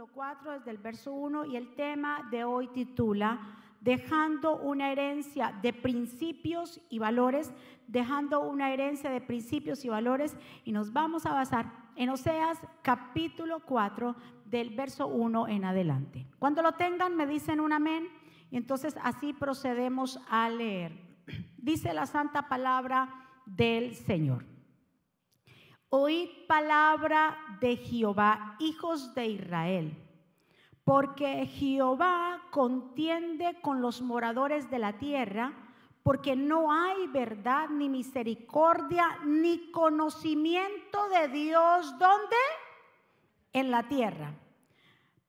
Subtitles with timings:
[0.00, 3.38] capítulo 4, desde el verso 1, y el tema de hoy titula
[3.82, 7.52] Dejando una herencia de principios y valores,
[7.86, 10.34] dejando una herencia de principios y valores,
[10.64, 14.16] y nos vamos a basar en Oseas capítulo 4,
[14.46, 16.26] del verso 1 en adelante.
[16.38, 18.08] Cuando lo tengan, me dicen un amén,
[18.50, 20.92] y entonces así procedemos a leer.
[21.58, 24.46] Dice la santa palabra del Señor.
[25.92, 29.92] Oíd palabra de Jehová, hijos de Israel,
[30.84, 35.52] porque Jehová contiende con los moradores de la tierra,
[36.04, 41.98] porque no hay verdad ni misericordia ni conocimiento de Dios.
[41.98, 42.36] ¿Dónde?
[43.52, 44.32] En la tierra.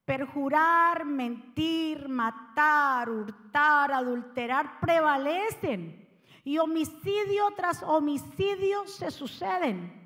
[0.06, 6.08] Perjurar, mentir, matar, hurtar, adulterar prevalecen
[6.44, 10.01] y homicidio tras homicidio se suceden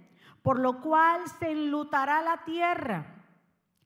[0.46, 3.04] por lo cual se enlutará la tierra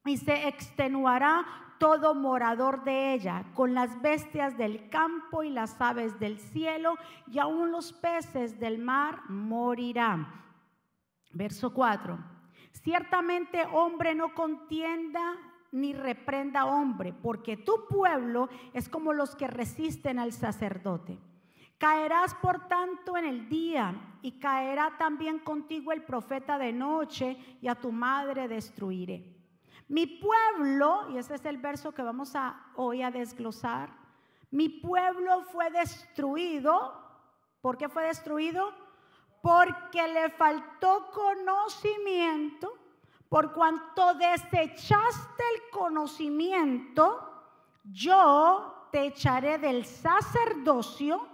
[0.04, 1.45] y se extenuará
[1.77, 6.95] todo morador de ella, con las bestias del campo y las aves del cielo,
[7.28, 10.28] y aún los peces del mar morirán.
[11.31, 12.20] Verso 4.
[12.73, 15.38] Ciertamente hombre no contienda
[15.72, 21.20] ni reprenda hombre, porque tu pueblo es como los que resisten al sacerdote.
[21.80, 27.69] Caerás por tanto en el día y caerá también contigo el profeta de noche y
[27.69, 29.25] a tu madre destruiré.
[29.88, 33.91] Mi pueblo, y ese es el verso que vamos a hoy a desglosar,
[34.52, 37.02] mi pueblo fue destruido.
[37.61, 38.73] ¿Por qué fue destruido?
[39.41, 42.73] Porque le faltó conocimiento,
[43.30, 47.25] por cuanto desechaste el conocimiento,
[47.86, 51.28] yo te echaré del sacerdocio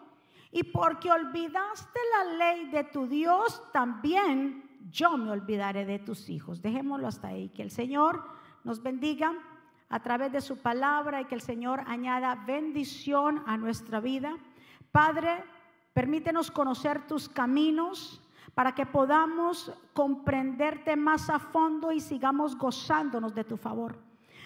[0.56, 6.62] y porque olvidaste la ley de tu Dios, también yo me olvidaré de tus hijos.
[6.62, 7.50] Dejémoslo hasta ahí.
[7.50, 8.26] Que el Señor
[8.64, 9.34] nos bendiga
[9.90, 14.38] a través de su palabra y que el Señor añada bendición a nuestra vida.
[14.94, 15.44] Padre,
[15.92, 18.22] permítenos conocer tus caminos
[18.54, 24.00] para que podamos comprenderte más a fondo y sigamos gozándonos de tu favor.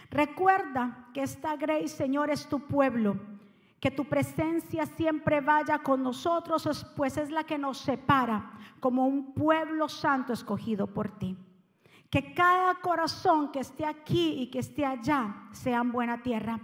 [0.10, 3.39] Recuerda que esta Grace, Señor, es tu pueblo
[3.80, 9.34] que tu presencia siempre vaya con nosotros, pues es la que nos separa como un
[9.34, 11.38] pueblo santo escogido por ti.
[12.10, 16.60] Que cada corazón que esté aquí y que esté allá sea en buena tierra.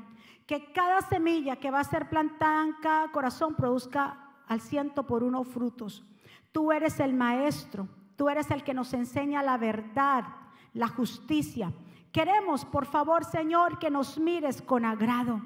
[0.46, 5.24] Que cada semilla que va a ser plantada en cada corazón produzca al ciento por
[5.24, 6.04] uno frutos.
[6.52, 10.26] Tú eres el maestro, tú eres el que nos enseña la verdad,
[10.74, 11.72] la justicia.
[12.12, 15.42] Queremos, por favor, Señor, que nos mires con agrado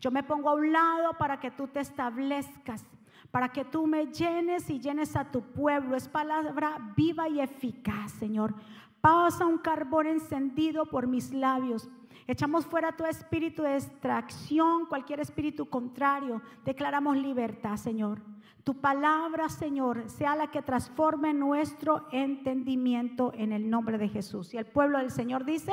[0.00, 2.84] yo me pongo a un lado para que tú te establezcas,
[3.30, 5.96] para que tú me llenes y llenes a tu pueblo.
[5.96, 8.54] Es palabra viva y eficaz, Señor.
[9.00, 11.88] Pasa un carbón encendido por mis labios.
[12.26, 16.40] Echamos fuera todo espíritu de extracción, cualquier espíritu contrario.
[16.64, 18.22] Declaramos libertad, Señor.
[18.64, 24.54] Tu palabra, Señor, sea la que transforme nuestro entendimiento en el nombre de Jesús.
[24.54, 25.72] Y el pueblo del Señor dice,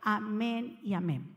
[0.00, 1.34] amén y amén.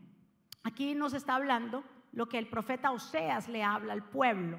[0.62, 1.82] Aquí nos está hablando
[2.18, 4.58] lo que el profeta Oseas le habla al pueblo.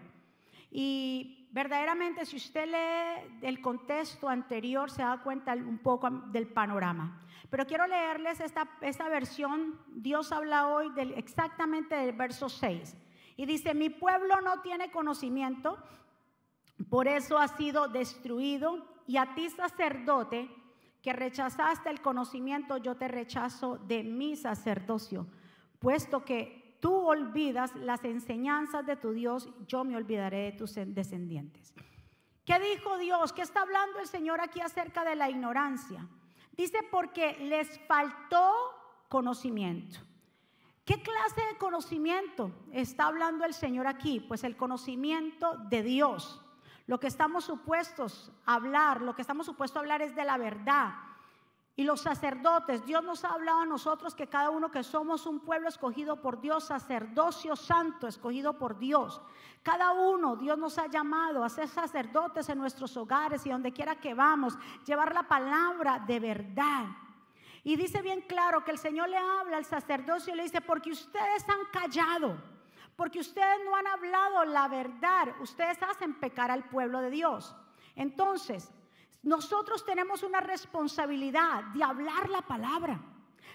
[0.71, 7.21] Y verdaderamente si usted lee el contexto anterior se da cuenta un poco del panorama.
[7.49, 9.77] Pero quiero leerles esta, esta versión.
[9.87, 12.95] Dios habla hoy del, exactamente del verso 6.
[13.35, 15.77] Y dice, mi pueblo no tiene conocimiento,
[16.89, 18.87] por eso ha sido destruido.
[19.05, 20.49] Y a ti sacerdote,
[21.01, 25.27] que rechazaste el conocimiento, yo te rechazo de mi sacerdocio,
[25.79, 31.73] puesto que tú olvidas las enseñanzas de tu Dios, yo me olvidaré de tus descendientes.
[32.45, 33.31] ¿Qué dijo Dios?
[33.33, 36.07] ¿Qué está hablando el Señor aquí acerca de la ignorancia?
[36.51, 38.51] Dice porque les faltó
[39.07, 39.99] conocimiento.
[40.83, 44.19] ¿Qué clase de conocimiento está hablando el Señor aquí?
[44.19, 46.41] Pues el conocimiento de Dios.
[46.87, 50.39] Lo que estamos supuestos a hablar, lo que estamos supuestos a hablar es de la
[50.39, 50.93] verdad,
[51.79, 55.39] y los sacerdotes, Dios nos ha hablado a nosotros que cada uno que somos un
[55.39, 59.21] pueblo escogido por Dios, sacerdocio santo escogido por Dios.
[59.63, 63.95] Cada uno, Dios nos ha llamado a ser sacerdotes en nuestros hogares y donde quiera
[63.95, 66.87] que vamos, llevar la palabra de verdad.
[67.63, 70.91] Y dice bien claro que el Señor le habla al sacerdocio y le dice, porque
[70.91, 72.35] ustedes han callado,
[72.97, 77.55] porque ustedes no han hablado la verdad, ustedes hacen pecar al pueblo de Dios.
[77.95, 78.69] Entonces,
[79.23, 82.99] nosotros tenemos una responsabilidad de hablar la palabra.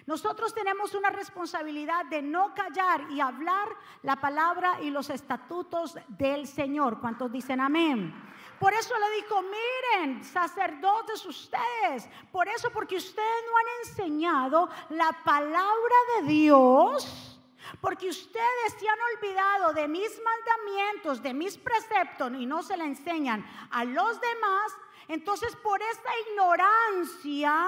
[0.07, 3.69] Nosotros tenemos una responsabilidad de no callar y hablar
[4.03, 7.01] la palabra y los estatutos del Señor.
[7.01, 8.15] ¿Cuántos dicen amén?
[8.59, 12.09] Por eso le dijo, miren, sacerdotes ustedes.
[12.31, 17.41] Por eso, porque ustedes no han enseñado la palabra de Dios.
[17.81, 22.85] Porque ustedes se han olvidado de mis mandamientos, de mis preceptos y no se la
[22.85, 24.77] enseñan a los demás.
[25.09, 27.67] Entonces, por esta ignorancia,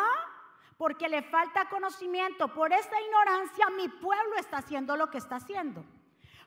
[0.77, 5.85] porque le falta conocimiento, por esta ignorancia mi pueblo está haciendo lo que está haciendo.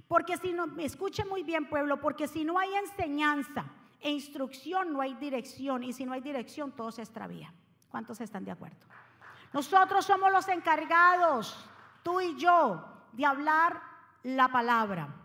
[0.08, 3.66] Porque si no, escuche muy bien pueblo, porque si no hay enseñanza
[4.00, 5.84] e instrucción, no hay dirección.
[5.84, 7.54] Y si no hay dirección, todo se extravía.
[7.90, 8.88] ¿Cuántos están de acuerdo?
[9.54, 11.70] Nosotros somos los encargados,
[12.04, 12.84] tú y yo,
[13.14, 13.82] de hablar
[14.24, 15.16] la palabra.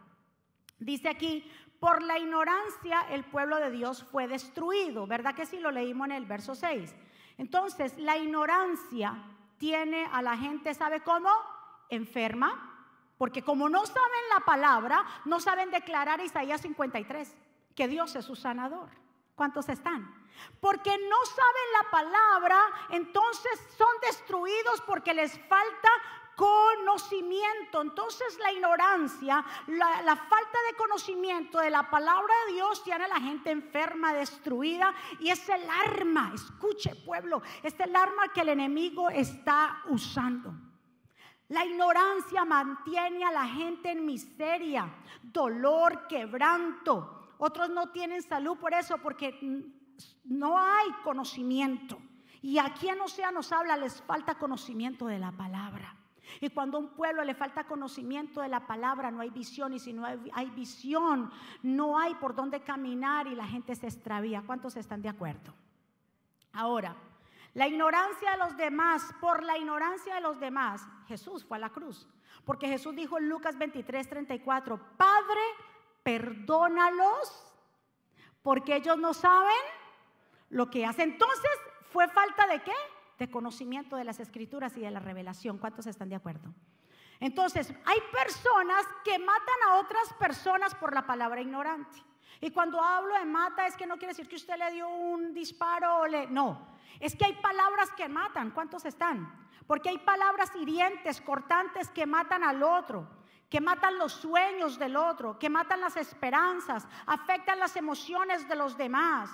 [0.78, 1.50] Dice aquí,
[1.84, 6.12] por la ignorancia el pueblo de Dios fue destruido, ¿verdad que sí lo leímos en
[6.12, 6.94] el verso 6?
[7.36, 9.22] Entonces, la ignorancia
[9.58, 11.28] tiene a la gente, ¿sabe cómo?
[11.90, 12.88] Enferma,
[13.19, 17.36] porque como no saben la palabra, no saben declarar Isaías 53,
[17.76, 18.88] que Dios es su sanador.
[19.34, 20.10] ¿Cuántos están?
[20.60, 22.58] Porque no saben la palabra,
[22.92, 25.88] entonces son destruidos porque les falta
[26.36, 27.82] conocimiento.
[27.82, 33.20] Entonces la ignorancia, la, falta de conocimiento de la palabra de Dios tiene a la
[33.20, 34.94] gente enferma, destruida.
[35.20, 40.54] Y es el arma, escuche pueblo, es el arma que el enemigo está usando.
[41.48, 44.92] La ignorancia mantiene a la gente en miseria,
[45.22, 47.28] dolor, quebranto.
[47.38, 49.38] Otros no tienen salud por eso, porque
[50.25, 51.98] no hay conocimiento.
[52.40, 55.96] Y a quien no sea nos habla, les falta conocimiento de la palabra.
[56.41, 59.73] Y cuando a un pueblo le falta conocimiento de la palabra, no hay visión.
[59.75, 61.31] Y si no hay, visión,
[61.62, 64.43] no hay por dónde caminar y la gente se extravía.
[64.47, 65.55] ¿Cuántos están de acuerdo?
[66.53, 66.97] Ahora,
[67.55, 71.71] la ignorancia de los demás, por la ignorancia de los demás, Jesús fue a la
[71.71, 72.09] cruz.
[72.44, 75.41] Porque Jesús dijo en Lucas 23, 34, Padre,
[76.03, 77.55] perdónalos
[78.43, 79.56] porque ellos no saben
[80.50, 81.12] lo que hacen.
[81.12, 81.50] Entonces,
[81.91, 82.75] ¿fue falta de qué?
[83.19, 85.58] De conocimiento de las escrituras y de la revelación.
[85.58, 86.52] ¿Cuántos están de acuerdo?
[87.20, 91.99] Entonces, hay personas que matan a otras personas por la palabra ignorante.
[92.40, 95.32] Y cuando hablo de mata es que no quiere decir que usted le dio un
[95.32, 96.26] disparo o le...
[96.26, 96.66] No,
[97.00, 98.50] es que hay palabras que matan.
[98.50, 99.49] ¿Cuántos están?
[99.66, 103.08] Porque hay palabras hirientes, cortantes que matan al otro,
[103.49, 108.76] que matan los sueños del otro, que matan las esperanzas, afectan las emociones de los
[108.76, 109.31] demás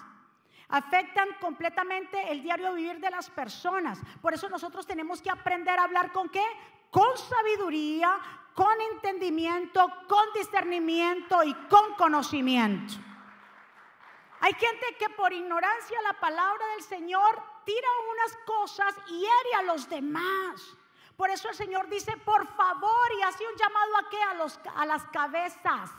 [0.70, 4.00] afectan completamente el diario vivir de las personas.
[4.22, 6.44] Por eso nosotros tenemos que aprender a hablar con qué?
[6.90, 8.18] Con sabiduría,
[8.54, 12.94] con entendimiento, con discernimiento y con conocimiento.
[14.40, 19.62] Hay gente que por ignorancia la palabra del Señor tira unas cosas y hiere a
[19.62, 20.76] los demás.
[21.16, 24.22] Por eso el Señor dice, por favor, y hace un llamado a qué?
[24.22, 25.90] A, los, a las cabezas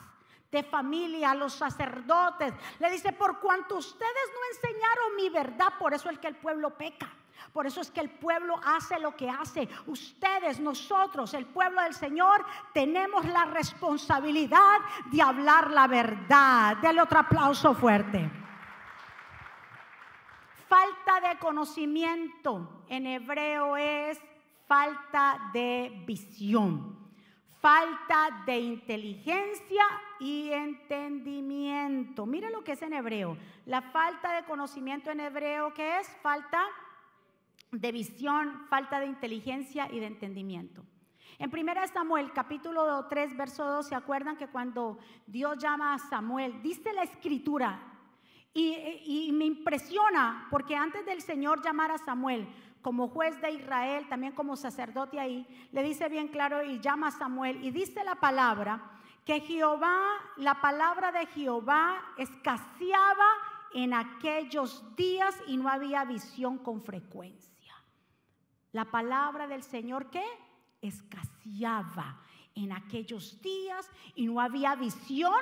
[0.52, 2.54] de familia, a los sacerdotes.
[2.80, 6.72] Le dice, por cuanto ustedes no enseñaron mi verdad, por eso es que el pueblo
[6.78, 7.10] peca.
[7.54, 9.68] Por eso es que el pueblo hace lo que hace.
[9.88, 14.80] Ustedes, nosotros, el pueblo del Señor, tenemos la responsabilidad
[15.12, 16.78] de hablar la verdad.
[16.78, 18.30] Dele otro aplauso fuerte.
[20.68, 24.22] Falta de conocimiento en hebreo es
[24.68, 27.02] falta de visión
[27.62, 29.84] falta de inteligencia
[30.22, 32.28] y entendimiento.
[32.28, 33.38] Mire lo que es en hebreo.
[33.66, 36.08] La falta de conocimiento en hebreo, ¿qué es?
[36.22, 36.64] Falta
[37.72, 40.86] de visión, falta de inteligencia y de entendimiento.
[41.40, 46.62] En 1 Samuel, capítulo 3, verso 2, ¿se acuerdan que cuando Dios llama a Samuel,
[46.62, 47.82] dice la escritura,
[48.54, 48.76] y,
[49.06, 52.48] y me impresiona, porque antes del Señor llamar a Samuel,
[52.84, 57.12] como juez de Israel, también como sacerdote ahí, le dice bien claro y llama a
[57.12, 58.91] Samuel y dice la palabra
[59.26, 60.00] que Jehová,
[60.38, 63.28] la palabra de Jehová escaseaba
[63.74, 67.74] en aquellos días y no había visión con frecuencia.
[68.72, 70.24] La palabra del Señor que
[70.82, 72.22] escaseaba
[72.56, 75.42] en aquellos días y no había visión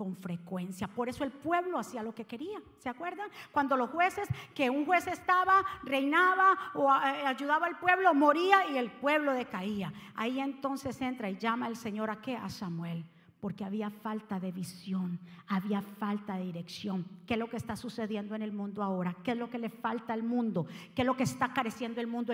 [0.00, 0.88] con frecuencia.
[0.88, 2.58] Por eso el pueblo hacía lo que quería.
[2.78, 3.28] ¿Se acuerdan?
[3.52, 8.78] Cuando los jueces, que un juez estaba, reinaba o eh, ayudaba al pueblo, moría y
[8.78, 9.92] el pueblo decaía.
[10.14, 12.34] Ahí entonces entra y llama el Señor a qué?
[12.34, 13.04] A Samuel
[13.40, 15.18] porque había falta de visión,
[15.48, 17.06] había falta de dirección.
[17.26, 19.16] ¿Qué es lo que está sucediendo en el mundo ahora?
[19.24, 20.66] ¿Qué es lo que le falta al mundo?
[20.94, 22.32] ¿Qué es lo que está careciendo el mundo?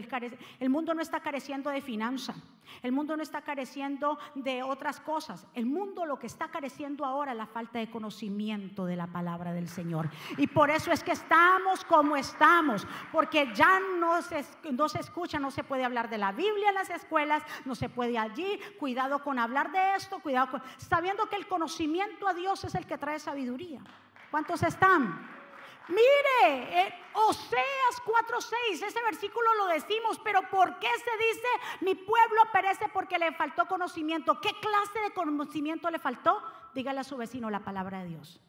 [0.58, 2.34] El, mundo no está careciendo de finanza,
[2.82, 5.46] el mundo no está careciendo de otras cosas.
[5.54, 9.52] El mundo lo que está careciendo ahora es la falta de conocimiento de la palabra
[9.52, 10.10] del Señor.
[10.38, 15.38] Y por eso es que estamos como estamos, porque ya no se, no se escucha,
[15.38, 19.22] no se puede hablar de la Biblia en las escuelas, no se puede allí, cuidado
[19.22, 20.62] con hablar de esto, cuidado con
[20.96, 23.82] sabiendo que el conocimiento a Dios es el que trae sabiduría.
[24.30, 25.28] ¿Cuántos están?
[25.88, 31.48] Mire, Oseas 4:6, ese versículo lo decimos, pero ¿por qué se dice
[31.82, 34.40] mi pueblo perece porque le faltó conocimiento?
[34.40, 36.42] ¿Qué clase de conocimiento le faltó?
[36.74, 38.40] Dígale a su vecino la palabra de Dios.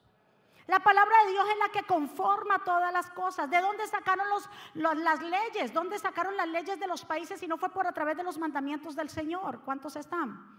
[0.68, 3.50] La palabra de Dios es la que conforma todas las cosas.
[3.50, 5.74] ¿De dónde sacaron los, las leyes?
[5.74, 8.38] ¿Dónde sacaron las leyes de los países si no fue por a través de los
[8.38, 9.60] mandamientos del Señor?
[9.66, 10.58] ¿Cuántos están?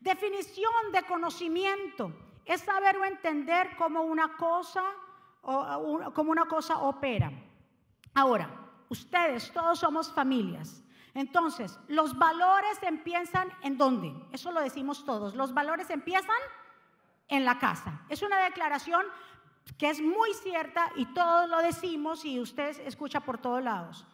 [0.00, 2.12] Definición de conocimiento
[2.44, 4.84] es saber o entender cómo una cosa
[5.42, 7.30] o, como una cosa opera.
[8.14, 8.48] Ahora,
[8.88, 10.82] ustedes todos somos familias.
[11.14, 14.14] Entonces, los valores empiezan en dónde?
[14.32, 15.34] Eso lo decimos todos.
[15.34, 16.38] Los valores empiezan
[17.28, 18.02] en la casa.
[18.08, 19.04] Es una declaración
[19.76, 24.06] que es muy cierta y todos lo decimos y usted escucha por todos lados.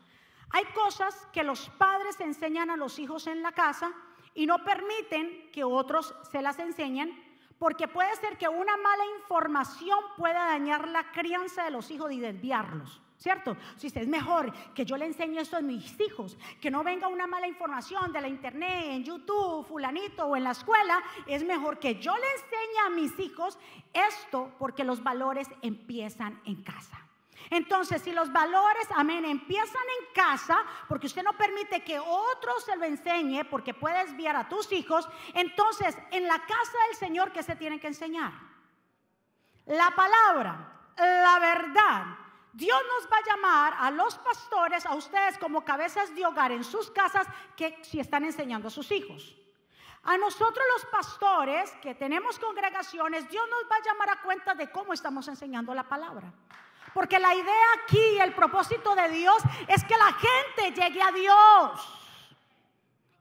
[0.50, 3.92] Hay cosas que los padres enseñan a los hijos en la casa
[4.34, 7.22] y no permiten que otros se las enseñen
[7.58, 12.20] porque puede ser que una mala información pueda dañar la crianza de los hijos y
[12.20, 13.00] desviarlos.
[13.16, 13.56] ¿Cierto?
[13.76, 17.26] Si es mejor que yo le enseñe esto a mis hijos, que no venga una
[17.26, 21.94] mala información de la internet, en YouTube, fulanito o en la escuela, es mejor que
[21.94, 23.58] yo le enseñe a mis hijos
[23.94, 27.03] esto porque los valores empiezan en casa.
[27.50, 32.76] Entonces, si los valores, amén, empiezan en casa, porque usted no permite que otro se
[32.76, 37.42] lo enseñe, porque puede desviar a tus hijos, entonces en la casa del Señor, ¿qué
[37.42, 38.32] se tiene que enseñar?
[39.66, 42.04] La palabra, la verdad.
[42.52, 46.62] Dios nos va a llamar a los pastores, a ustedes como cabezas de hogar en
[46.62, 49.34] sus casas, que si están enseñando a sus hijos.
[50.04, 54.70] A nosotros los pastores que tenemos congregaciones, Dios nos va a llamar a cuenta de
[54.70, 56.32] cómo estamos enseñando la palabra.
[56.92, 62.00] Porque la idea aquí, el propósito de Dios es que la gente llegue a Dios.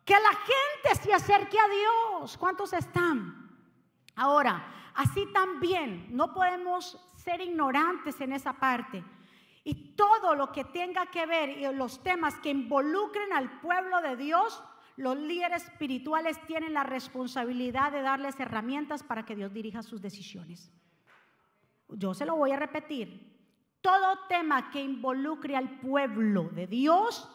[0.06, 2.38] Que la gente se acerque a Dios.
[2.38, 3.50] ¿Cuántos están?
[4.16, 9.04] Ahora, así también no podemos ser ignorantes en esa parte.
[9.64, 14.18] Y todo lo que tenga que ver y los temas que involucren al pueblo de
[14.18, 14.62] Dios,
[14.98, 20.70] los líderes espirituales tienen la responsabilidad de darles herramientas para que Dios dirija sus decisiones.
[21.88, 23.33] Yo se lo voy a repetir
[23.84, 27.30] todo tema que involucre al pueblo de Dios,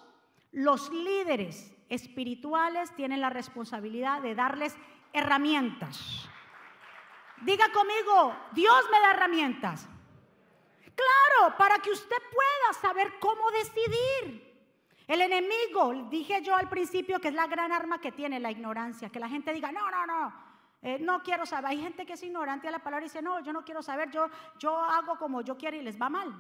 [0.51, 4.75] los líderes espirituales tienen la responsabilidad de darles
[5.13, 6.27] herramientas.
[7.43, 9.87] Diga conmigo, Dios me da herramientas.
[10.83, 14.49] Claro, para que usted pueda saber cómo decidir.
[15.07, 19.11] El enemigo, dije yo al principio que es la gran arma que tiene la ignorancia,
[19.11, 20.48] que la gente diga, no, no, no,
[20.83, 21.71] eh, no quiero saber.
[21.71, 24.11] Hay gente que es ignorante a la palabra y dice, no, yo no quiero saber,
[24.11, 26.33] yo, yo hago como yo quiero y les va mal.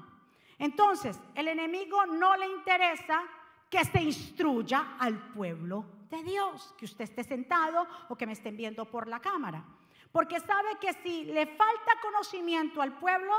[0.58, 3.22] Entonces, el enemigo no le interesa
[3.70, 8.56] que se instruya al pueblo de Dios, que usted esté sentado o que me estén
[8.56, 9.64] viendo por la cámara.
[10.10, 13.34] Porque sabe que si le falta conocimiento al pueblo,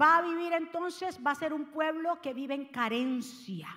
[0.00, 3.68] va a vivir entonces, va a ser un pueblo que vive en carencia.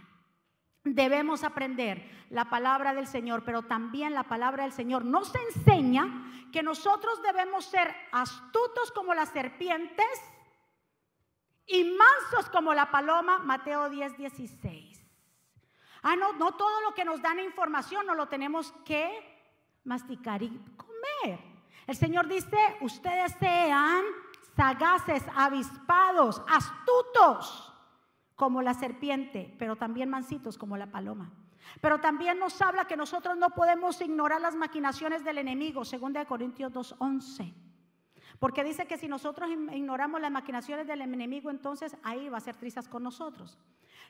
[0.83, 6.61] Debemos aprender la palabra del Señor, pero también la palabra del Señor nos enseña que
[6.61, 10.05] nosotros debemos ser astutos como las serpientes
[11.65, 15.01] y mansos como la paloma, Mateo 10, 16.
[16.01, 19.09] Ah, no, no todo lo que nos dan información no lo tenemos que
[19.85, 21.39] masticar y comer.
[21.87, 24.03] El Señor dice, ustedes sean
[24.57, 27.73] sagaces, avispados, astutos
[28.43, 31.31] como la serpiente, pero también mansitos como la paloma.
[31.79, 36.73] Pero también nos habla que nosotros no podemos ignorar las maquinaciones del enemigo, según Corintios
[36.73, 37.53] 2:11.
[38.39, 42.55] Porque dice que si nosotros ignoramos las maquinaciones del enemigo, entonces ahí va a ser
[42.55, 43.57] trizas con nosotros.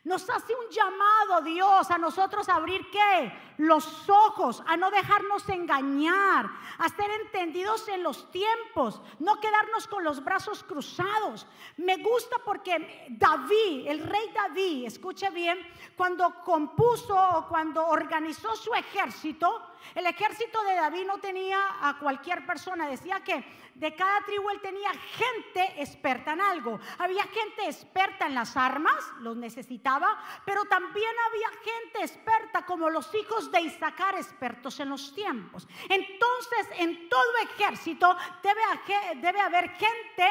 [0.04, 3.32] Nos hace un llamado Dios a nosotros a abrir qué?
[3.58, 10.04] Los ojos, a no dejarnos engañar, a ser entendidos en los tiempos, no quedarnos con
[10.04, 11.48] los brazos cruzados.
[11.78, 15.58] Me gusta porque David, el rey David, escuche bien,
[15.96, 22.46] cuando compuso o cuando organizó su ejército, el ejército de David no tenía a cualquier
[22.46, 26.80] persona, decía que de cada tribu él tenía gente experta en algo.
[26.98, 33.14] Había gente experta en las armas, los necesitaba, pero también había gente experta como los
[33.16, 35.68] hijos de Isaacar, expertos en los tiempos.
[35.90, 40.28] Entonces, en todo ejército debe, debe haber gente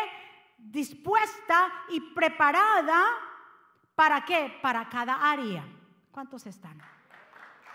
[0.58, 3.04] dispuesta y preparada
[3.94, 4.58] para qué?
[4.62, 5.64] Para cada área.
[6.10, 6.80] ¿Cuántos están?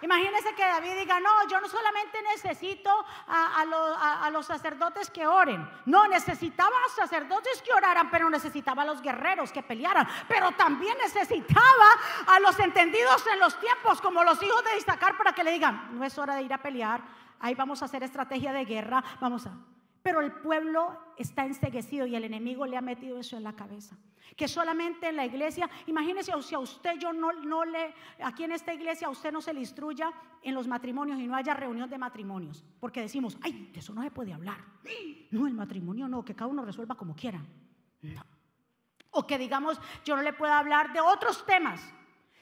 [0.02, 2.92] Imagínense que David diga, no, yo no solamente necesito
[3.28, 9.52] a, los sacerdotes que oren, no, necesitaba sacerdotes que oraran, pero necesitaba a los guerreros
[9.52, 11.90] que pelearan, pero también necesitaba
[12.28, 15.98] a los entendidos en los tiempos, como los hijos de Isaacar, para que le digan,
[15.98, 17.02] no es hora de ir a pelear,
[17.40, 19.77] ahí vamos a hacer estrategia de guerra, vamos a...
[20.08, 23.98] Pero el pueblo está enseguecido y el enemigo le ha metido eso en la cabeza.
[24.38, 28.54] Que solamente en la iglesia, imagínese si a usted yo no, no le, aquí en
[28.54, 31.90] esta iglesia a usted no se le instruya en los matrimonios y no haya reunión
[31.90, 32.64] de matrimonios.
[32.80, 34.64] Porque decimos, ay, de eso no se puede hablar.
[35.30, 37.42] No, el matrimonio no, que cada uno resuelva como quiera.
[39.12, 41.82] O que digamos, yo no le puedo hablar de otros temas.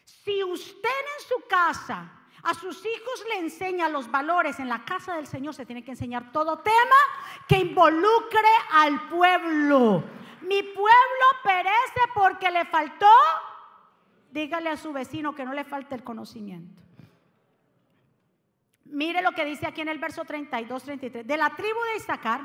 [0.03, 5.15] Si usted en su casa a sus hijos le enseña los valores en la casa
[5.15, 6.95] del Señor, se tiene que enseñar todo tema
[7.47, 10.03] que involucre al pueblo.
[10.41, 13.09] Mi pueblo perece porque le faltó,
[14.29, 16.83] dígale a su vecino que no le falte el conocimiento.
[18.85, 21.25] Mire lo que dice aquí en el verso 32, 33.
[21.25, 22.41] De la tribu de Isaacar,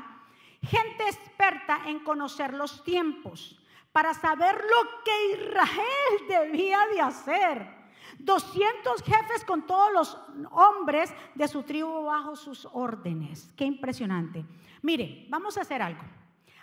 [0.63, 7.80] gente experta en conocer los tiempos, para saber lo que Israel debía de hacer
[8.19, 10.17] 200 jefes con todos los
[10.51, 13.51] hombres de su tribu bajo sus órdenes.
[13.55, 14.45] Qué impresionante.
[14.81, 16.01] Mire, vamos a hacer algo.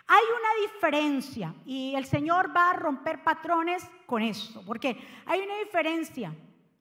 [0.06, 5.58] Hay una diferencia y el Señor va a romper patrones con esto, porque hay una
[5.58, 6.34] diferencia,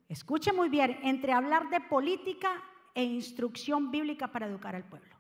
[0.08, 2.64] escuche muy bien, entre hablar de política
[2.96, 5.14] e instrucción bíblica para educar al pueblo.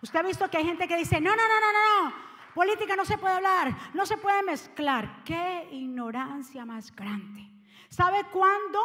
[0.00, 2.14] Usted ha visto que hay gente que dice, no, no, no, no, no, no,
[2.54, 5.24] política no se puede hablar, no se puede mezclar.
[5.24, 7.48] Qué ignorancia más grande.
[7.90, 8.78] ¿Sabe cuándo?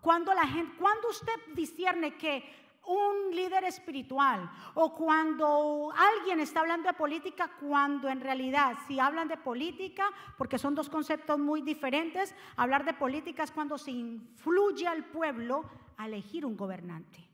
[0.00, 2.44] Cuando la gente, cuando usted discierne que
[2.86, 9.28] un líder espiritual o cuando alguien está hablando de política, cuando en realidad si hablan
[9.28, 14.86] de política, porque son dos conceptos muy diferentes, hablar de política es cuando se influye
[14.86, 15.64] al pueblo
[15.96, 17.28] a elegir un gobernante.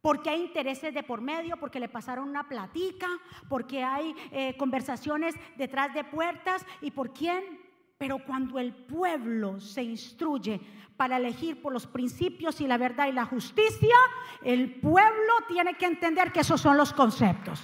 [0.00, 3.08] Porque hay intereses de por medio, porque le pasaron una platica,
[3.48, 7.57] porque hay eh, conversaciones detrás de puertas y por quién
[7.98, 10.60] pero cuando el pueblo se instruye
[10.96, 13.96] para elegir por los principios y la verdad y la justicia,
[14.42, 17.60] el pueblo tiene que entender que esos son los conceptos.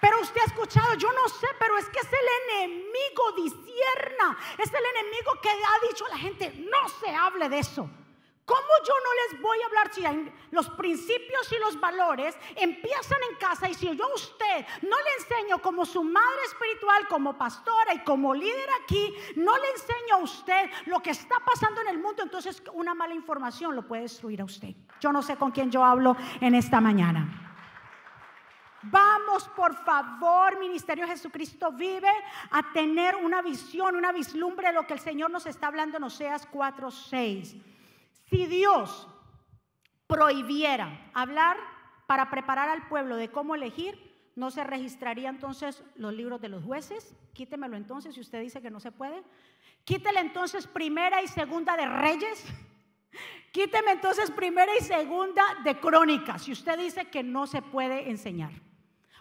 [0.00, 4.72] Pero usted ha escuchado, yo no sé, pero es que es el enemigo disierna, es
[4.72, 7.90] el enemigo que ha dicho a la gente, no se hable de eso.
[8.46, 10.04] ¿Cómo yo no les voy a hablar si
[10.52, 15.14] los principios y los valores empiezan en casa y si yo a usted no le
[15.18, 20.18] enseño como su madre espiritual, como pastora y como líder aquí, no le enseño a
[20.18, 24.40] usted lo que está pasando en el mundo, entonces una mala información lo puede destruir
[24.40, 24.76] a usted.
[25.00, 27.42] Yo no sé con quién yo hablo en esta mañana.
[28.82, 32.12] Vamos, por favor, Ministerio Jesucristo vive
[32.52, 36.04] a tener una visión, una vislumbre de lo que el Señor nos está hablando en
[36.04, 37.75] Oseas 4:6.
[38.30, 39.08] Si Dios
[40.06, 41.56] prohibiera hablar
[42.06, 46.62] para preparar al pueblo de cómo elegir, no se registraría entonces los libros de los
[46.62, 47.14] jueces.
[47.32, 49.22] Quítemelo entonces si usted dice que no se puede.
[49.84, 52.44] Quítele entonces primera y segunda de reyes.
[53.52, 58.52] Quíteme entonces primera y segunda de crónicas si usted dice que no se puede enseñar.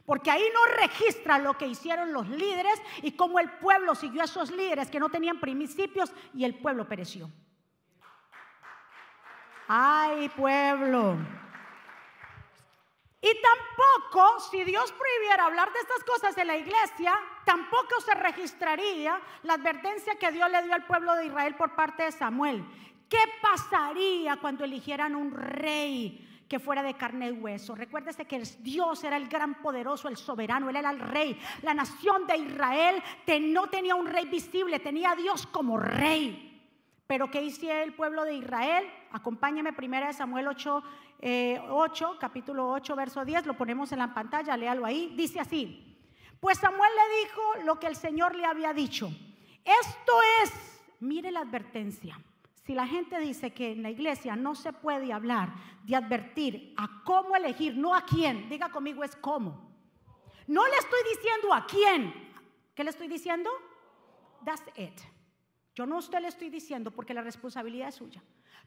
[0.05, 4.25] Porque ahí no registra lo que hicieron los líderes y cómo el pueblo siguió a
[4.25, 7.31] esos líderes que no tenían principios y el pueblo pereció.
[9.67, 11.17] Ay, pueblo.
[13.21, 19.19] Y tampoco, si Dios prohibiera hablar de estas cosas en la iglesia, tampoco se registraría
[19.41, 22.63] la advertencia que Dios le dio al pueblo de Israel por parte de Samuel.
[23.09, 27.73] ¿Qué pasaría cuando eligieran un rey que fuera de carne y hueso?
[27.73, 31.39] Recuérdese que Dios era el gran poderoso, el soberano, Él era el rey.
[31.63, 33.01] La nación de Israel
[33.41, 36.54] no tenía un rey visible, tenía a Dios como rey.
[37.07, 38.85] Pero ¿qué hicieron el pueblo de Israel?
[39.11, 40.83] Acompáñame primero de Samuel 8,
[41.69, 45.13] 8, eh, capítulo 8, verso 10, lo ponemos en la pantalla, léalo ahí.
[45.15, 45.97] Dice así,
[46.39, 49.11] pues Samuel le dijo lo que el Señor le había dicho.
[49.63, 50.13] Esto
[50.43, 52.19] es, mire la advertencia.
[52.65, 57.03] Si la gente dice que en la iglesia no se puede hablar de advertir a
[57.03, 59.71] cómo elegir, no a quién, diga conmigo es cómo.
[60.47, 62.13] No le estoy diciendo a quién.
[62.73, 63.51] ¿Qué le estoy diciendo?
[64.43, 65.14] That's it.
[65.75, 68.23] Yo no a usted le estoy diciendo porque la responsabilidad es suya.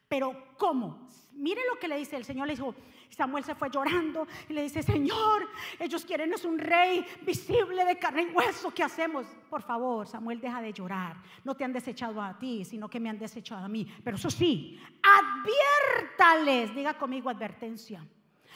[0.07, 1.07] Pero ¿cómo?
[1.33, 2.45] Mire lo que le dice el Señor.
[2.45, 2.75] Le dijo,
[3.09, 7.97] Samuel se fue llorando y le dice, Señor, ellos quieren es un rey visible de
[7.97, 8.71] carne y hueso.
[8.71, 9.25] ¿Qué hacemos?
[9.49, 11.17] Por favor, Samuel, deja de llorar.
[11.43, 13.87] No te han desechado a ti, sino que me han desechado a mí.
[14.03, 16.75] Pero eso sí, adviértales.
[16.75, 17.99] Diga conmigo advertencia.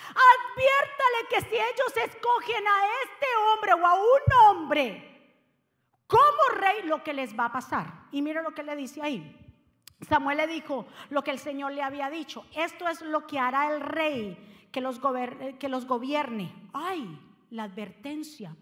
[0.09, 5.12] Adviértale que si ellos escogen a este hombre o a un hombre
[6.13, 7.91] como rey, lo que les va a pasar.
[8.11, 9.35] Y mire lo que le dice ahí.
[10.07, 12.45] Samuel le dijo lo que el Señor le había dicho.
[12.53, 15.01] Esto es lo que hará el rey que los,
[15.59, 16.53] que los gobierne.
[16.71, 18.55] Ay, la advertencia.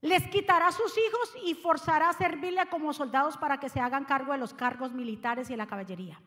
[0.00, 4.32] Les quitará sus hijos y forzará a servirle como soldados para que se hagan cargo
[4.32, 6.20] de los cargos militares y la caballería.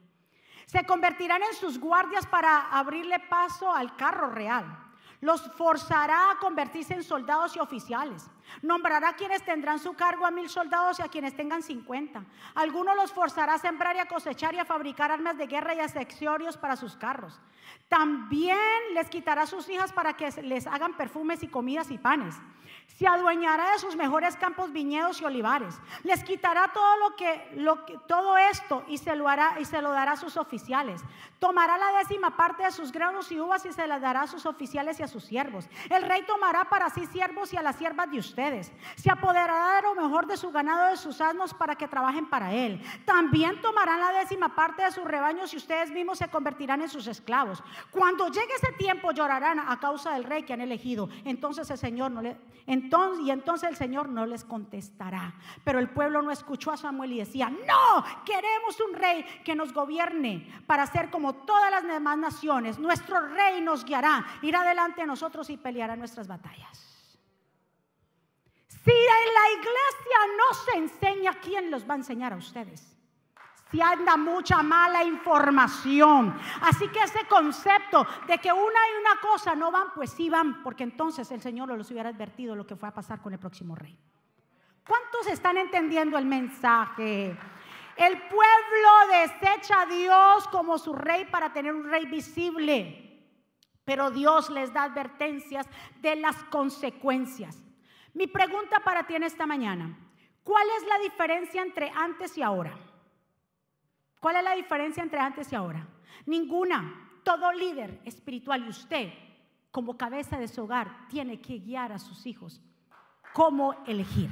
[0.65, 4.84] Se convertirán en sus guardias para abrirle paso al carro real.
[5.25, 8.29] Los forzará a convertirse en soldados y oficiales.
[8.61, 12.23] Nombrará a quienes tendrán su cargo a mil soldados y a quienes tengan cincuenta.
[12.53, 15.79] Algunos los forzará a sembrar y a cosechar y a fabricar armas de guerra y
[15.79, 17.39] accesorios para sus carros.
[17.87, 18.57] También
[18.93, 22.35] les quitará sus hijas para que les hagan perfumes y comidas y panes
[22.87, 25.75] se adueñará de sus mejores campos, viñedos y olivares.
[26.03, 30.13] Les quitará todo lo que, todo esto y se lo hará y se lo dará
[30.13, 31.01] a sus oficiales.
[31.39, 34.45] Tomará la décima parte de sus granos y uvas y se las dará a sus
[34.45, 35.67] oficiales y a sus siervos.
[35.89, 38.71] El rey tomará para sí siervos y a las siervas de ustedes.
[38.95, 42.53] Se apoderará de lo mejor de su ganado, de sus asnos para que trabajen para
[42.53, 42.81] él.
[43.03, 47.07] También tomarán la décima parte de sus rebaños y ustedes mismos se convertirán en sus
[47.07, 47.54] esclavos.
[47.91, 51.09] Cuando llegue ese tiempo llorarán a causa del rey que han elegido.
[51.23, 52.37] Entonces el Señor no le
[52.67, 55.35] y entonces el Señor no les contestará.
[55.63, 59.71] Pero el pueblo no escuchó a Samuel y decía, no, queremos un rey que nos
[59.71, 62.79] gobierne para ser como todas las demás naciones.
[62.79, 66.91] Nuestro rey nos guiará, irá delante de nosotros y peleará nuestras batallas.
[68.67, 72.94] Si en la iglesia no se enseña, ¿quién los va a enseñar a ustedes?
[73.71, 76.37] Si anda mucha mala información.
[76.61, 80.61] Así que ese concepto de que una y una cosa no van, pues sí van,
[80.63, 83.75] porque entonces el Señor los hubiera advertido lo que fue a pasar con el próximo
[83.75, 83.97] rey.
[84.87, 87.35] ¿Cuántos están entendiendo el mensaje?
[87.95, 88.89] El pueblo
[89.23, 93.19] desecha a Dios como su rey para tener un rey visible,
[93.83, 95.67] pero Dios les da advertencias
[96.01, 97.63] de las consecuencias.
[98.13, 99.97] Mi pregunta para ti en esta mañana,
[100.43, 102.77] ¿cuál es la diferencia entre antes y ahora?
[104.25, 105.87] ¿Cuál es la diferencia entre antes y ahora?
[106.25, 107.19] Ninguna.
[107.21, 109.13] Todo líder espiritual y usted,
[109.69, 112.59] como cabeza de su hogar, tiene que guiar a sus hijos
[113.33, 114.31] cómo elegir.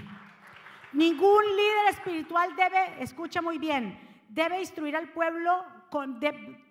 [0.94, 6.20] Ningún líder espiritual debe, escucha muy bien, debe instruir al pueblo, con,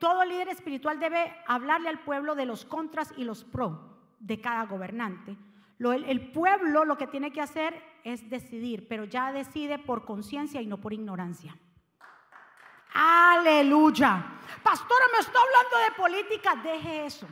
[0.01, 4.67] todo líder espiritual debe hablarle al pueblo de los contras y los pro de cada
[4.67, 5.37] gobernante.
[5.79, 10.67] el pueblo lo que tiene que hacer es decidir, pero ya decide por conciencia y
[10.67, 11.57] no por ignorancia.
[12.95, 14.39] Aleluya.
[14.63, 16.57] Pastora, me está hablando de política.
[16.57, 17.27] Deje eso.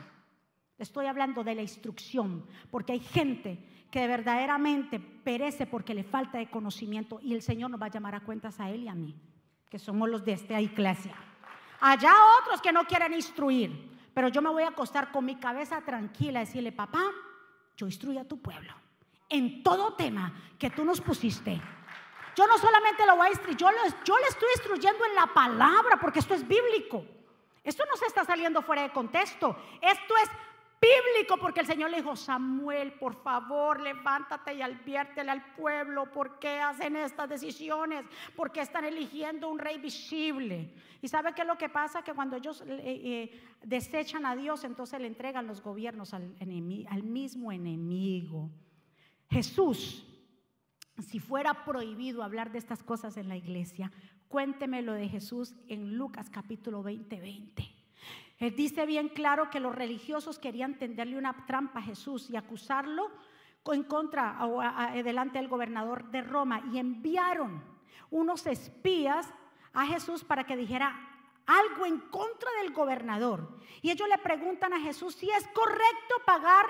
[0.77, 6.49] Estoy hablando de la instrucción, porque hay gente que verdaderamente perece porque le falta de
[6.49, 9.15] conocimiento y el Señor nos va a llamar a cuentas a él y a mí,
[9.69, 11.13] que somos los de esta iglesia.
[11.81, 15.81] Allá otros que no quieren instruir, pero yo me voy a acostar con mi cabeza
[15.81, 17.03] tranquila y decirle, papá,
[17.77, 18.73] yo instruyo a tu pueblo
[19.31, 21.59] en todo tema que tú nos pusiste
[22.35, 26.19] yo no solamente lo voy a instruir, yo, le estoy instruyendo en la palabra, porque
[26.19, 27.05] esto es bíblico.
[27.63, 29.55] Esto no se está saliendo fuera de contexto.
[29.81, 30.29] Esto es
[30.81, 36.39] bíblico porque el Señor le dijo, Samuel, por favor, levántate y adviértele al pueblo por
[36.39, 38.03] qué hacen estas decisiones,
[38.35, 40.73] por qué están eligiendo un rey visible.
[41.01, 44.63] Y sabe qué es lo que pasa, que cuando ellos eh, eh, desechan a Dios,
[44.63, 48.49] entonces le entregan los gobiernos al mismo enemigo.
[49.29, 50.07] Jesús
[51.03, 53.91] si fuera prohibido hablar de estas cosas en la iglesia,
[54.27, 57.63] cuénteme lo de Jesús en Lucas capítulo 20, 20.
[58.39, 63.11] Él dice bien claro que los religiosos querían tenderle una trampa a Jesús y acusarlo
[63.71, 64.61] en contra o
[65.03, 67.63] delante del gobernador de Roma y enviaron
[68.09, 69.31] unos espías
[69.73, 71.07] a Jesús para que dijera
[71.45, 73.59] algo en contra del gobernador.
[73.81, 76.65] Y ellos le preguntan a Jesús si es correcto pagar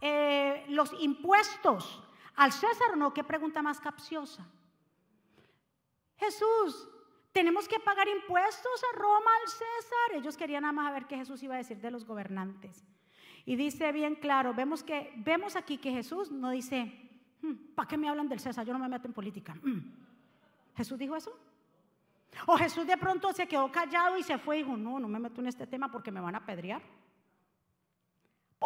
[0.00, 2.03] eh, los impuestos
[2.36, 3.12] ¿Al César no?
[3.12, 4.44] ¿Qué pregunta más capciosa?
[6.16, 6.88] Jesús,
[7.32, 10.14] ¿tenemos que pagar impuestos a Roma, al César?
[10.14, 12.84] Ellos querían nada más ver qué Jesús iba a decir de los gobernantes.
[13.46, 16.92] Y dice bien claro, vemos, que, vemos aquí que Jesús no dice,
[17.42, 18.64] hmm, ¿para qué me hablan del César?
[18.64, 19.54] Yo no me meto en política.
[19.62, 19.80] Hmm.
[20.76, 21.36] ¿Jesús dijo eso?
[22.46, 25.20] O Jesús de pronto se quedó callado y se fue y dijo, no, no me
[25.20, 26.82] meto en este tema porque me van a apedrear.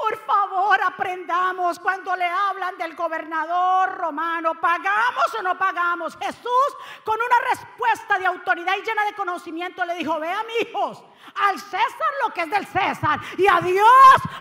[0.01, 6.17] Por favor, aprendamos cuando le hablan del gobernador romano, ¿pagamos o no pagamos?
[6.17, 11.03] Jesús, con una respuesta de autoridad y llena de conocimiento, le dijo, vean hijos,
[11.35, 13.89] al César lo que es del César y a Dios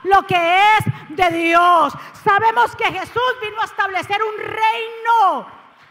[0.04, 1.91] lo que es de Dios.
[2.24, 5.48] Sabemos que Jesús vino a establecer un reino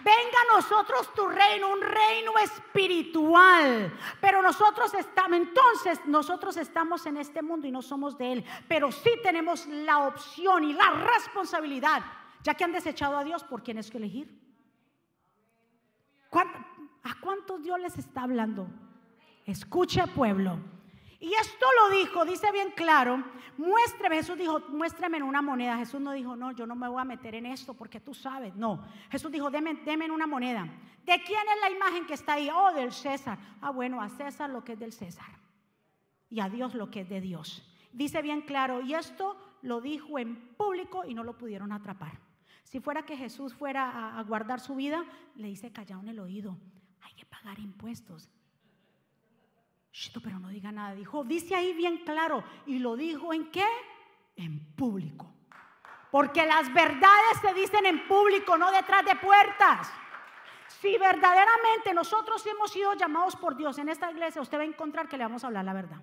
[0.06, 3.92] venga a nosotros tu reino, un reino espiritual.
[4.20, 8.92] Pero nosotros estamos, entonces nosotros estamos en este mundo y no somos de él, pero
[8.92, 12.04] sí tenemos la opción y la responsabilidad,
[12.44, 14.40] ya que han desechado a Dios, ¿por quién es que elegir?
[16.30, 18.68] ¿A cuántos Dios les está hablando?
[19.44, 20.75] Escuche pueblo.
[21.18, 23.24] Y esto lo dijo, dice bien claro,
[23.56, 25.78] muéstrame, Jesús dijo, muéstrame en una moneda.
[25.78, 28.54] Jesús no dijo, no, yo no me voy a meter en esto porque tú sabes.
[28.54, 30.68] No, Jesús dijo, deme, deme una moneda.
[31.04, 32.50] ¿De quién es la imagen que está ahí?
[32.52, 33.38] Oh, del César.
[33.60, 35.26] Ah, bueno, a César lo que es del César.
[36.28, 37.62] Y a Dios lo que es de Dios.
[37.92, 42.20] Dice bien claro, y esto lo dijo en público y no lo pudieron atrapar.
[42.62, 45.04] Si fuera que Jesús fuera a, guardar su vida,
[45.36, 46.58] le dice callado en el oído,
[47.00, 48.28] hay que pagar impuestos.
[50.22, 50.94] Pero no diga nada.
[50.94, 52.44] Dijo, dice ahí bien claro.
[52.66, 53.66] ¿Y lo dijo en qué?
[54.36, 55.32] En público.
[56.10, 59.90] Porque las verdades se dicen en público, no detrás de puertas.
[60.80, 65.08] Si verdaderamente nosotros hemos sido llamados por Dios en esta iglesia, usted va a encontrar
[65.08, 66.00] que le vamos a hablar la verdad.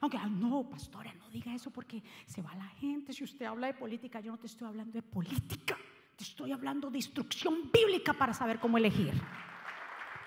[0.00, 3.12] Aunque, no, pastora, no diga eso porque se va la gente.
[3.12, 5.76] Si usted habla de política, yo no te estoy hablando de política.
[6.16, 9.12] Te estoy hablando de instrucción bíblica para saber cómo elegir.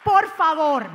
[0.03, 0.89] Por favor,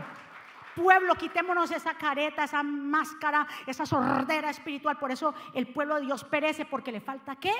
[0.74, 4.98] pueblo, quitémonos esa careta, esa máscara, esa sordera espiritual.
[4.98, 7.52] Por eso el pueblo de Dios perece porque le falta qué?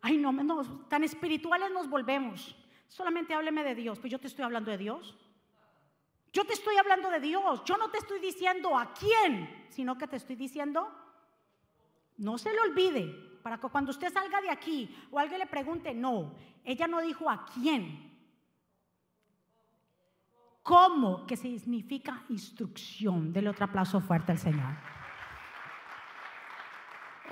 [0.00, 2.56] Ay, no, no, tan espirituales nos volvemos.
[2.86, 3.98] Solamente hábleme de Dios.
[3.98, 5.16] Pues yo te estoy hablando de Dios.
[6.32, 7.62] Yo te estoy hablando de Dios.
[7.64, 10.90] Yo no te estoy diciendo a quién, sino que te estoy diciendo,
[12.18, 15.94] no se le olvide, para que cuando usted salga de aquí o alguien le pregunte,
[15.94, 16.34] no,
[16.64, 18.07] ella no dijo a quién.
[20.68, 21.26] ¿Cómo?
[21.26, 23.32] Que significa instrucción.
[23.32, 24.74] Dele otro aplauso fuerte al Señor.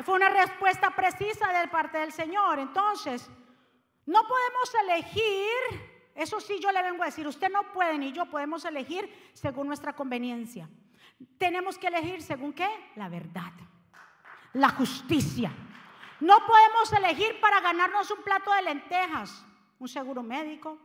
[0.04, 2.58] Fue una respuesta precisa de parte del Señor.
[2.58, 3.28] Entonces,
[4.06, 8.24] no podemos elegir eso sí yo le vengo a decir, usted no puede ni yo
[8.24, 10.66] podemos elegir según nuestra conveniencia.
[11.36, 12.68] Tenemos que elegir según qué?
[12.96, 13.52] La verdad,
[14.54, 15.52] la justicia.
[16.20, 19.44] No podemos elegir para ganarnos un plato de lentejas,
[19.78, 20.78] un seguro médico,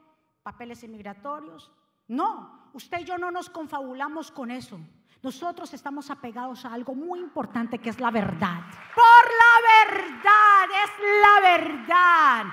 [0.43, 1.71] papeles inmigratorios.
[2.11, 4.77] No, usted y yo no nos confabulamos con eso.
[5.23, 8.59] Nosotros estamos apegados a algo muy importante que es la verdad.
[8.93, 12.45] Por la verdad, es la verdad.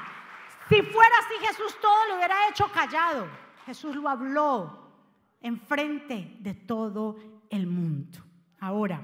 [0.68, 3.26] Si fuera así, Jesús todo lo hubiera hecho callado.
[3.66, 4.92] Jesús lo habló
[5.40, 7.16] enfrente de todo
[7.50, 8.20] el mundo.
[8.60, 9.02] Ahora,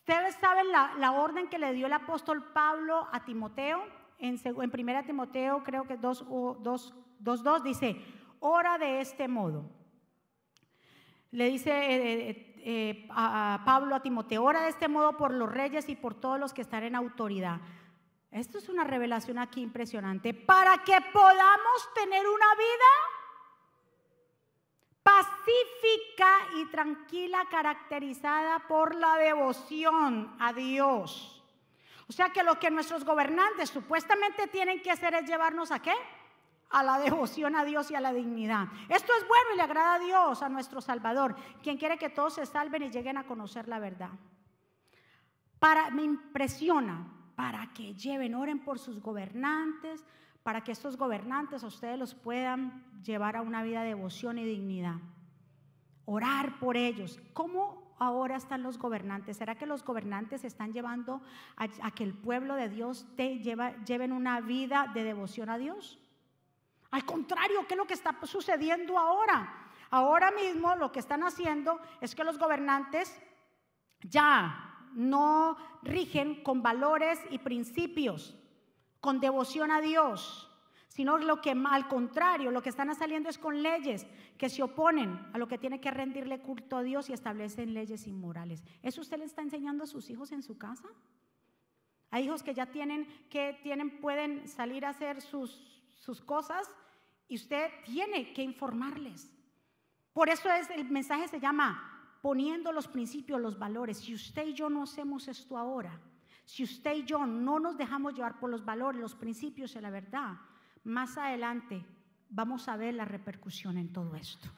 [0.00, 3.84] ustedes saben la, orden que le dio el apóstol Pablo a Timoteo.
[4.18, 8.04] En, en 1 Timoteo, creo que 2.2 dice,
[8.44, 9.70] ora de este modo.
[11.30, 13.08] Le dice eh, eh, eh,
[13.64, 16.62] Pablo a Timoteo, ora de este modo por los reyes y por todos los que
[16.62, 17.60] están en autoridad
[18.34, 20.34] esto es una revelación aquí impresionante.
[20.34, 22.90] Para que podamos tener una vida
[25.04, 31.44] pacífica y tranquila caracterizada por la devoción a Dios.
[32.08, 35.94] O sea que lo que nuestros gobernantes supuestamente tienen que hacer es llevarnos a qué?
[36.70, 38.68] A la devoción a Dios y a la dignidad.
[38.88, 42.34] Esto es bueno y le agrada a Dios, a nuestro Salvador, quien quiere que todos
[42.34, 44.10] se salven y lleguen a conocer la verdad.
[45.58, 50.04] Para, me impresiona para que lleven, oren por sus gobernantes,
[50.42, 54.44] para que estos gobernantes a ustedes los puedan llevar a una vida de devoción y
[54.44, 54.96] dignidad.
[56.04, 57.18] Orar por ellos.
[57.32, 59.38] ¿Cómo ahora están los gobernantes?
[59.38, 61.22] ¿Será que los gobernantes están llevando
[61.56, 65.98] a, que el pueblo de Dios te lleva, lleven una vida de devoción a Dios?
[66.94, 69.68] Al contrario, ¿qué es lo que está sucediendo ahora?
[69.90, 73.20] Ahora mismo lo que están haciendo es que los gobernantes
[74.00, 78.36] ya no rigen con valores y principios,
[79.00, 80.48] con devoción a Dios,
[80.86, 84.06] sino lo que al contrario, lo que están saliendo es con leyes
[84.38, 88.06] que se oponen a lo que tiene que rendirle culto a Dios y establecen leyes
[88.06, 88.62] inmorales.
[88.84, 90.86] ¿Eso usted le está enseñando a sus hijos en su casa?
[92.12, 96.70] Hay hijos que ya tienen, que tienen, pueden salir a hacer sus, sus cosas
[97.28, 99.30] y usted tiene que informarles.
[100.12, 101.90] Por eso es, el mensaje se llama
[102.22, 103.98] poniendo los principios, los valores.
[103.98, 106.00] Si usted y yo no hacemos esto ahora,
[106.44, 109.90] si usted y yo no nos dejamos llevar por los valores, los principios y la
[109.90, 110.36] verdad,
[110.84, 111.84] más adelante
[112.30, 114.48] vamos a ver la repercusión en todo esto.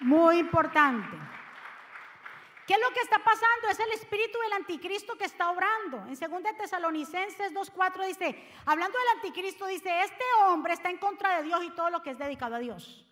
[0.00, 1.16] Muy importante.
[2.70, 3.68] ¿Qué es lo que está pasando?
[3.68, 6.06] Es el espíritu del anticristo que está obrando.
[6.06, 11.42] En 2 Tesalonicenses 2.4 dice, hablando del anticristo, dice, este hombre está en contra de
[11.42, 13.04] Dios y todo lo que es dedicado a Dios.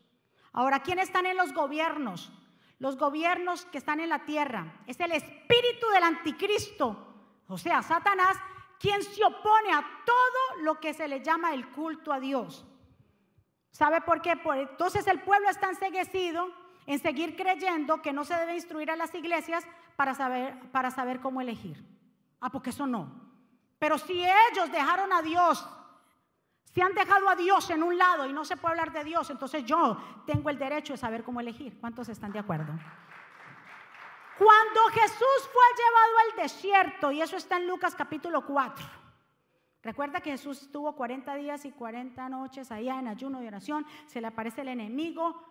[0.53, 2.31] Ahora, ¿quiénes están en los gobiernos?
[2.79, 4.81] los gobiernos que están en la tierra.
[4.87, 6.97] Es el espíritu del anticristo,
[7.49, 8.37] o sea, Satanás,
[8.79, 12.65] quien se opone a todo lo que se le llama el culto a Dios.
[13.73, 14.39] ¿Sabe por qué?
[14.55, 16.49] entonces el pueblo está enseguecido
[16.89, 21.21] en seguir creyendo que no se debe instruir a las iglesias para saber, para saber
[21.21, 21.85] cómo elegir.
[22.41, 23.13] Ah, porque eso no.
[23.79, 25.65] Pero si ellos dejaron a Dios
[26.73, 29.31] si han dejado a Dios en un lado y no se puede hablar de Dios,
[29.31, 29.97] entonces yo
[30.27, 31.79] tengo el derecho de saber cómo elegir.
[31.81, 32.73] ¿Cuántos están de acuerdo?
[34.39, 38.87] Cuando Jesús fue llevado al desierto, y eso está en Lucas capítulo 4,
[39.83, 44.21] recuerda que Jesús estuvo 40 días y 40 noches allá en ayuno y oración, se
[44.21, 45.43] le aparece el enemigo,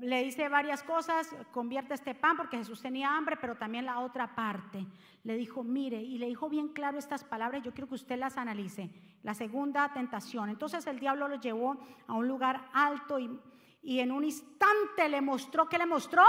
[0.00, 4.34] le dice varias cosas, convierte este pan porque Jesús tenía hambre, pero también la otra
[4.34, 4.84] parte.
[5.22, 8.36] Le dijo, mire, y le dijo bien claro estas palabras, yo quiero que usted las
[8.36, 8.90] analice.
[9.22, 10.48] La segunda tentación.
[10.48, 11.78] Entonces el diablo lo llevó
[12.08, 13.38] a un lugar alto y,
[13.82, 16.24] y en un instante le mostró, ¿qué le mostró?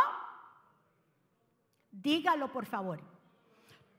[1.92, 3.02] Dígalo por favor.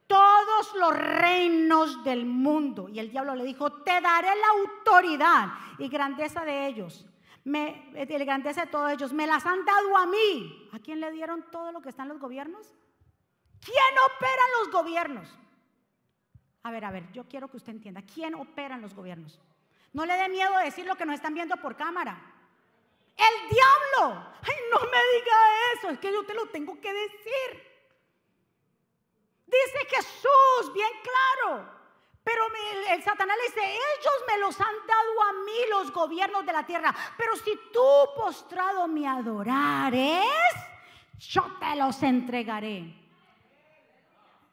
[0.07, 2.89] Todos los reinos del mundo.
[2.89, 7.07] Y el diablo le dijo, te daré la autoridad y grandeza de ellos
[7.45, 10.69] me, el grandeza de todos ellos, me las han dado a mí.
[10.73, 12.73] ¿A quién le dieron todo lo que están los gobiernos?
[13.61, 15.29] ¿Quién opera en los gobiernos?
[16.63, 18.03] A ver, a ver, yo quiero que usted entienda.
[18.03, 19.41] ¿Quién opera en los gobiernos?
[19.93, 22.21] No le dé miedo decir lo que nos están viendo por cámara.
[23.17, 24.27] El diablo.
[24.43, 25.37] Ay, no me diga
[25.75, 27.73] eso, es que yo te lo tengo que decir.
[29.47, 31.82] Dice Jesús, bien claro.
[32.25, 32.45] Pero
[32.91, 36.65] el Satanás le dice, ellos me los han dado a mí los gobiernos de la
[36.65, 36.95] tierra.
[37.17, 37.81] Pero si tú
[38.17, 40.25] postrado me adorares,
[41.19, 42.95] yo te los entregaré.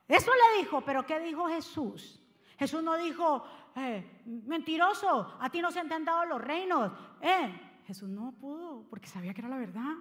[0.07, 2.19] Eso le dijo, pero ¿qué dijo Jesús?
[2.57, 3.43] Jesús no dijo,
[3.75, 6.91] eh, mentiroso, a ti no se han dado los reinos.
[7.21, 9.95] Eh, Jesús no pudo porque sabía que era la verdad.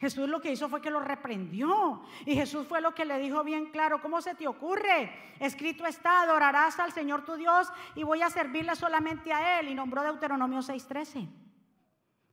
[0.00, 2.02] Jesús lo que hizo fue que lo reprendió.
[2.24, 5.12] Y Jesús fue lo que le dijo bien claro, ¿cómo se te ocurre?
[5.40, 9.68] Escrito está, adorarás al Señor tu Dios y voy a servirle solamente a Él.
[9.68, 11.28] Y nombró Deuteronomio 6:13.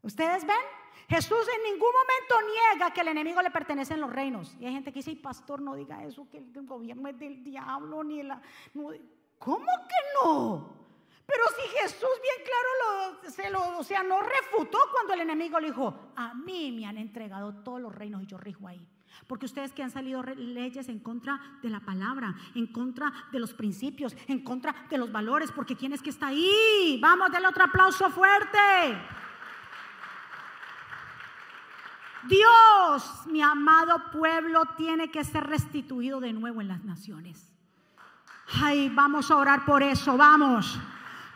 [0.04, 0.56] ¿Ustedes ven?
[1.08, 4.56] Jesús en ningún momento niega que el enemigo le pertenecen los reinos.
[4.60, 8.04] Y hay gente que dice, pastor, no diga eso, que el gobierno es del diablo,
[8.04, 8.42] ni la...
[9.38, 10.85] ¿Cómo que no?
[11.26, 15.60] Pero si Jesús bien claro lo, se lo, o sea, no refutó cuando el enemigo
[15.60, 18.86] le dijo, a mí me han entregado todos los reinos y yo rijo ahí.
[19.28, 23.54] Porque ustedes que han salido leyes en contra de la palabra, en contra de los
[23.54, 27.00] principios, en contra de los valores, porque ¿quién es que está ahí?
[27.02, 28.58] Vamos, denle otro aplauso fuerte.
[32.28, 37.52] Dios, mi amado pueblo, tiene que ser restituido de nuevo en las naciones.
[38.62, 40.80] Ay, vamos a orar por eso, vamos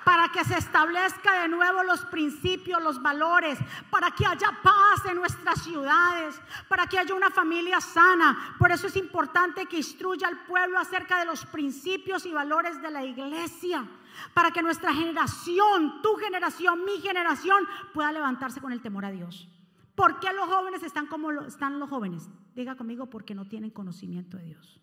[0.04, 3.60] para que se establezca de nuevo los principios, los valores,
[3.90, 8.56] para que haya paz en nuestras ciudades, para que haya una familia sana.
[8.58, 12.92] Por eso es importante que instruya al pueblo acerca de los principios y valores de
[12.92, 13.88] la iglesia,
[14.34, 19.48] para que nuestra generación, tu generación, mi generación, pueda levantarse con el temor a Dios.
[19.96, 22.30] ¿Por qué los jóvenes están como están los jóvenes?
[22.56, 24.80] Diga conmigo, porque no tienen conocimiento de Dios.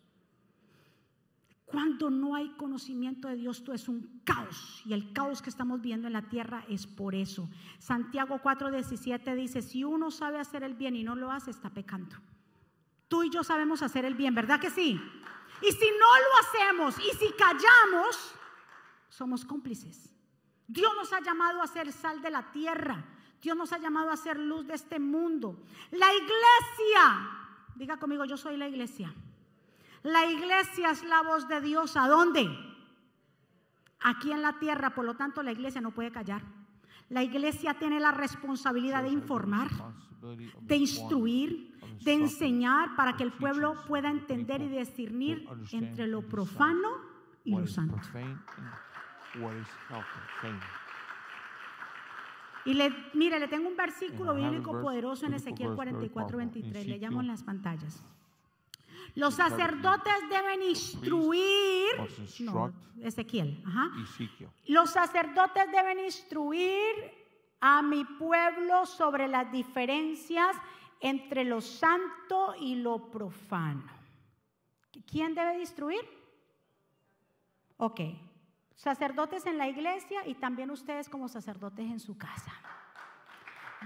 [1.67, 4.83] Cuando no hay conocimiento de Dios, todo es un caos.
[4.87, 7.49] Y el caos que estamos viendo en la tierra es por eso.
[7.81, 12.17] Santiago 4:17 dice, si uno sabe hacer el bien y no lo hace, está pecando.
[13.09, 15.01] Tú y yo sabemos hacer el bien, ¿verdad que sí?
[15.61, 18.35] Y si no lo hacemos y si callamos,
[19.09, 20.13] somos cómplices.
[20.69, 23.05] Dios nos ha llamado a ser sal de la tierra.
[23.43, 25.65] Dios nos ha llamado a ser luz de este mundo.
[25.91, 27.31] La iglesia,
[27.75, 29.13] diga conmigo, yo soy la iglesia.
[30.07, 31.97] La iglesia es la voz de Dios.
[31.97, 32.49] ¿A dónde?
[34.01, 34.95] Aquí en la tierra.
[34.95, 36.43] Por lo tanto, la iglesia no puede callar.
[37.09, 39.69] La iglesia tiene la responsabilidad de informar,
[40.61, 46.89] de instruir, de enseñar para que el pueblo pueda entender y discernir entre lo profano
[47.43, 47.99] y lo santo.
[52.65, 56.87] Y le, mire, le tengo un versículo bíblico poderoso en Ezequiel 44, 23.
[56.87, 58.05] Le llamo en las pantallas.
[59.17, 61.89] Los sacerdotes deben instruir,
[62.41, 63.65] no, Ezequiel,
[64.67, 66.95] Los sacerdotes deben instruir
[67.59, 70.55] a mi pueblo sobre las diferencias
[71.01, 73.91] entre lo santo y lo profano.
[75.11, 76.07] ¿Quién debe instruir?
[77.79, 78.01] Ok,
[78.75, 82.53] sacerdotes en la iglesia y también ustedes como sacerdotes en su casa.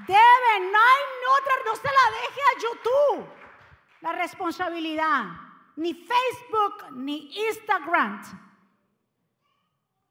[0.08, 1.04] Deben, no hay
[1.38, 3.39] otra, no se la deje a YouTube
[4.00, 5.24] la responsabilidad.
[5.76, 8.20] Ni Facebook ni Instagram.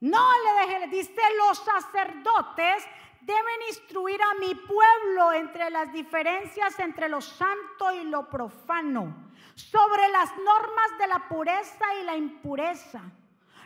[0.01, 2.87] No le deje, dice los sacerdotes
[3.21, 10.07] deben instruir a mi pueblo entre las diferencias entre lo santo y lo profano, sobre
[10.09, 13.01] las normas de la pureza y la impureza.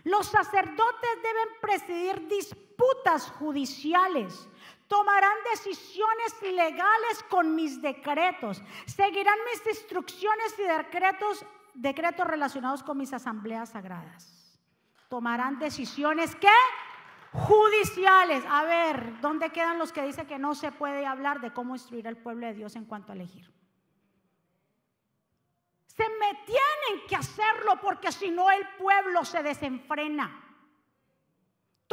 [0.06, 4.50] Los sacerdotes deben presidir disputas judiciales
[4.93, 13.12] tomarán decisiones legales con mis decretos, seguirán mis instrucciones y decretos, decretos relacionados con mis
[13.12, 14.60] asambleas sagradas.
[15.10, 16.48] Tomarán decisiones que
[17.31, 18.44] judiciales.
[18.48, 22.08] A ver, ¿dónde quedan los que dicen que no se puede hablar de cómo instruir
[22.08, 23.52] al pueblo de Dios en cuanto a elegir?
[25.87, 30.42] Se me tienen que hacerlo porque si no el pueblo se desenfrena.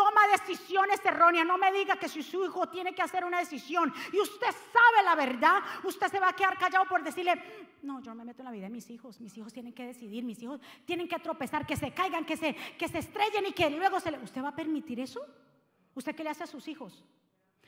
[0.01, 1.47] Toma decisiones erróneas.
[1.47, 5.05] No me diga que si su hijo tiene que hacer una decisión y usted sabe
[5.05, 7.35] la verdad, usted se va a quedar callado por decirle,
[7.83, 9.21] no, yo no me meto en la vida de mis hijos.
[9.21, 12.55] Mis hijos tienen que decidir, mis hijos tienen que tropezar, que se caigan, que se,
[12.55, 14.19] que se estrellen y que luego se le...
[14.19, 15.21] ¿Usted va a permitir eso?
[15.95, 17.05] ¿Usted qué le hace a sus hijos?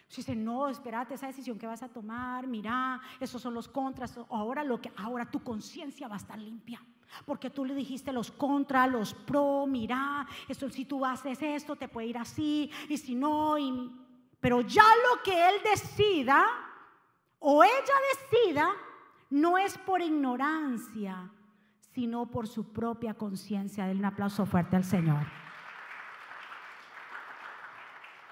[0.08, 4.18] Si dice, no, espérate, esa decisión que vas a tomar, mira, esos son los contras.
[4.30, 6.82] Ahora, lo que, ahora tu conciencia va a estar limpia.
[7.24, 11.88] Porque tú le dijiste los contras, los pro, mira, esto, si tú haces esto, te
[11.88, 13.56] puede ir así, y si no,
[14.40, 16.44] pero ya lo que él decida
[17.38, 18.70] o ella decida
[19.30, 21.30] no es por ignorancia,
[21.92, 23.86] sino por su propia conciencia.
[23.86, 25.41] Denle un aplauso fuerte al Señor.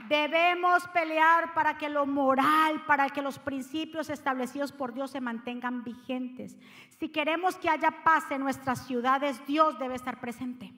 [0.09, 5.84] Debemos pelear para que lo moral, para que los principios establecidos por Dios se mantengan
[5.84, 6.57] vigentes.
[6.98, 10.72] Si queremos que haya paz en nuestras ciudades, Dios debe estar presente.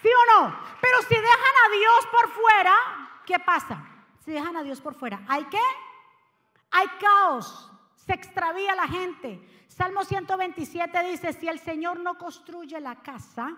[0.00, 0.56] ¿Sí o no?
[0.80, 2.74] Pero si dejan a Dios por fuera,
[3.24, 3.84] ¿qué pasa?
[4.20, 5.60] Si dejan a Dios por fuera, ¿hay qué?
[6.70, 9.40] Hay caos, se extravía la gente.
[9.68, 13.56] Salmo 127 dice, si el Señor no construye la casa,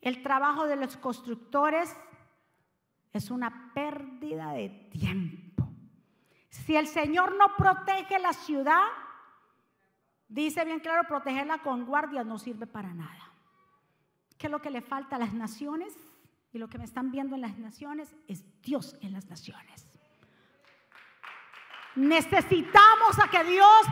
[0.00, 1.96] el trabajo de los constructores
[3.14, 5.68] es una pérdida de tiempo.
[6.50, 8.82] Si el Señor no protege la ciudad,
[10.28, 13.32] dice bien claro, protegerla con guardias no sirve para nada.
[14.36, 15.94] ¿Qué es lo que le falta a las naciones?
[16.52, 19.86] Y lo que me están viendo en las naciones es Dios en las naciones.
[21.94, 23.86] Necesitamos a que Dios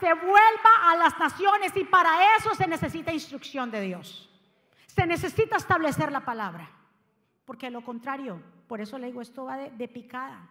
[0.00, 4.28] se vuelva a las naciones y para eso se necesita instrucción de Dios.
[4.86, 6.68] Se necesita establecer la palabra.
[7.44, 8.42] Porque lo contrario,
[8.74, 10.50] por eso le digo, esto va de, picada.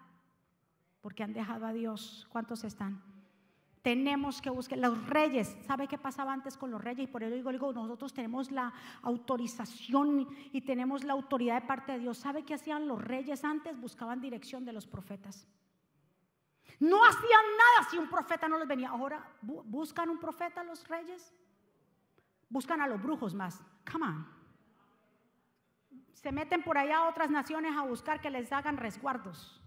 [1.01, 2.25] Porque han dejado a Dios.
[2.29, 3.03] ¿Cuántos están?
[3.81, 5.57] Tenemos que buscar los reyes.
[5.67, 7.03] ¿Sabe qué pasaba antes con los reyes?
[7.03, 8.71] Y por eso digo, digo, nosotros tenemos la
[9.01, 12.17] autorización y tenemos la autoridad de parte de Dios.
[12.17, 13.77] ¿Sabe qué hacían los reyes antes?
[13.77, 15.45] Buscaban dirección de los profetas.
[16.79, 18.87] No hacían nada si un profeta no les venía.
[18.87, 21.35] Ahora buscan un profeta los reyes.
[22.47, 23.61] Buscan a los brujos más.
[23.91, 24.42] Come on
[26.13, 29.59] se meten por allá a otras naciones a buscar que les hagan resguardos.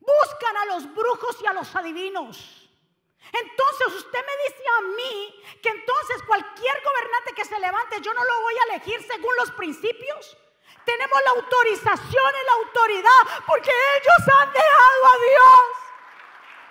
[0.00, 2.70] Buscan a los brujos y a los adivinos.
[3.32, 8.24] Entonces usted me dice a mí que entonces cualquier gobernante que se levante yo no
[8.24, 10.36] lo voy a elegir según los principios.
[10.84, 15.81] Tenemos la autorización y la autoridad porque ellos han dejado a Dios.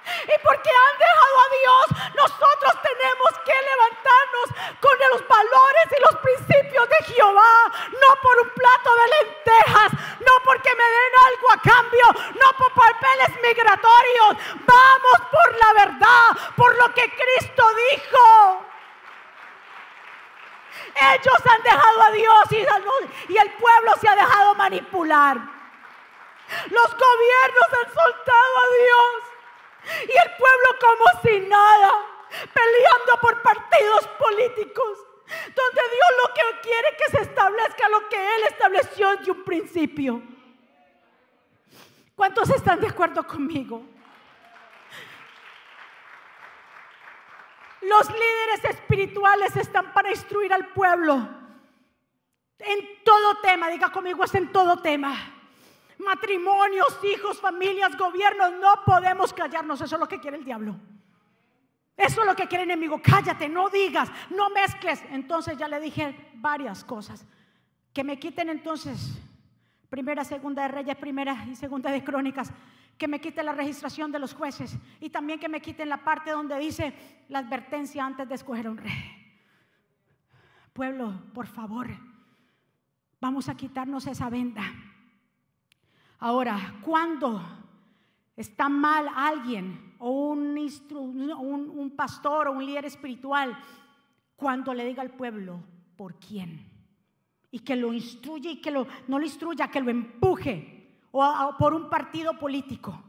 [0.01, 1.85] Y porque han dejado a Dios,
[2.15, 4.47] nosotros tenemos que levantarnos
[4.79, 7.71] con los valores y los principios de Jehová.
[7.91, 12.73] No por un plato de lentejas, no porque me den algo a cambio, no por
[12.73, 14.37] papeles migratorios.
[14.65, 18.65] Vamos por la verdad, por lo que Cristo dijo.
[20.95, 25.37] Ellos han dejado a Dios y, el pueblo se ha dejado manipular.
[25.37, 29.30] Los gobiernos han soltado a Dios.
[31.23, 31.91] Y el pueblo como si nada,
[32.53, 34.99] peleando por partidos políticos,
[35.55, 40.21] donde Dios lo que quiere que se establezca lo que Él estableció desde un principio.
[42.15, 43.83] ¿Cuántos están de acuerdo conmigo?
[47.81, 51.27] Los líderes espirituales están para instruir al pueblo
[52.59, 53.69] en todo tema.
[53.69, 55.17] Diga conmigo, es en todo tema
[56.01, 59.81] matrimonios, hijos, familias, gobiernos, no podemos callarnos.
[59.81, 60.75] Eso es lo que quiere el diablo.
[61.97, 63.01] Eso es lo que quiere el enemigo.
[63.01, 65.03] Cállate, no digas, no mezcles.
[65.11, 67.25] Entonces ya le dije varias cosas.
[67.93, 69.19] Que me quiten entonces
[69.89, 72.51] primera, segunda de Reyes, primera y segunda de Crónicas.
[72.97, 74.77] Que me quiten la registración de los jueces.
[74.99, 76.93] Y también que me quiten la parte donde dice
[77.29, 79.21] la advertencia antes de escoger un rey.
[80.73, 81.89] Pueblo, por favor,
[83.19, 84.63] vamos a quitarnos esa venda.
[86.19, 87.43] Ahora, cuando
[88.37, 93.55] está mal alguien o un, un, pastor o un líder espiritual,
[94.35, 95.63] cuando le diga al pueblo,
[95.95, 96.67] ¿por quién?
[97.51, 101.75] Y que lo instruya y que lo, no lo instruya, que lo empuje o, por
[101.75, 102.99] un partido político.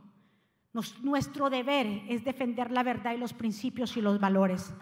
[1.01, 4.75] nuestro deber es defender la verdad y los principios y los valores.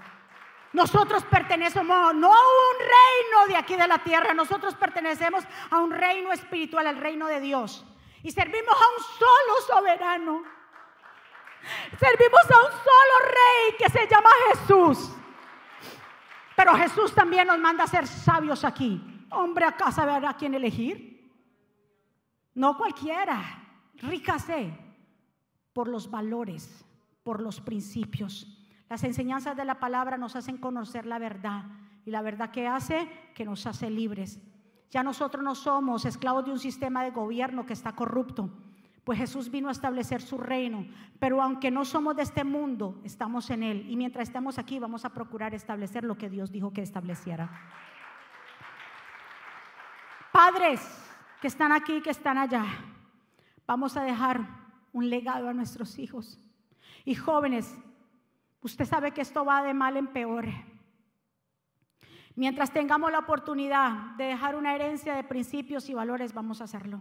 [0.72, 5.92] Nosotros pertenecemos no a un reino de aquí de la tierra, nosotros pertenecemos a un
[5.92, 7.84] reino espiritual, al reino de Dios.
[8.24, 10.59] Y servimos a un solo soberano.
[11.98, 15.12] Servimos a un solo rey que se llama Jesús.
[16.56, 19.26] Pero Jesús también nos manda a ser sabios aquí.
[19.30, 21.10] Hombre, acá saber a quién elegir.
[22.54, 23.66] No cualquiera.
[23.94, 24.76] Rícase
[25.72, 26.84] por los valores,
[27.22, 28.46] por los principios.
[28.88, 31.64] Las enseñanzas de la palabra nos hacen conocer la verdad.
[32.04, 34.40] Y la verdad que hace, que nos hace libres.
[34.90, 38.50] Ya nosotros no somos esclavos de un sistema de gobierno que está corrupto,
[39.04, 40.86] pues Jesús vino a establecer su reino.
[41.18, 43.86] Pero aunque no somos de este mundo, estamos en él.
[43.88, 47.50] Y mientras estemos aquí, vamos a procurar establecer lo que Dios dijo que estableciera.
[50.32, 50.80] Padres
[51.40, 52.64] que están aquí, que están allá,
[53.66, 54.40] vamos a dejar
[54.92, 56.38] un legado a nuestros hijos.
[57.04, 57.74] Y jóvenes,
[58.60, 60.46] usted sabe que esto va de mal en peor.
[62.36, 67.00] Mientras tengamos la oportunidad de dejar una herencia de principios y valores, vamos a hacerlo.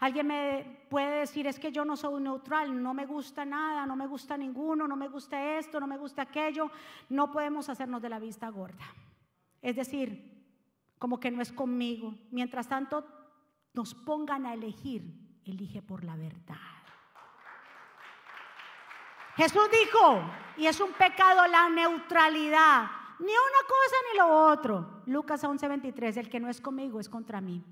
[0.00, 3.96] Alguien me puede decir, es que yo no soy neutral, no me gusta nada, no
[3.96, 6.70] me gusta ninguno, no me gusta esto, no me gusta aquello.
[7.10, 8.84] No podemos hacernos de la vista gorda.
[9.60, 10.42] Es decir,
[10.98, 12.14] como que no es conmigo.
[12.30, 13.06] Mientras tanto,
[13.74, 15.04] nos pongan a elegir,
[15.44, 16.56] elige por la verdad.
[19.36, 20.22] Jesús dijo,
[20.56, 25.02] y es un pecado la neutralidad, ni una cosa ni lo otro.
[25.06, 27.62] Lucas 11:23, el que no es conmigo es contra mí.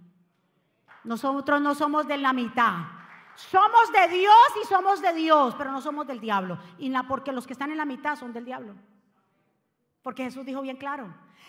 [1.04, 2.98] Nosotros no somos de la mitad.
[3.34, 6.58] Somos de Dios y somos de Dios, pero no somos del diablo.
[6.78, 8.74] Y la, porque los que están en la mitad son del diablo.
[10.02, 11.04] Porque Jesús dijo bien claro,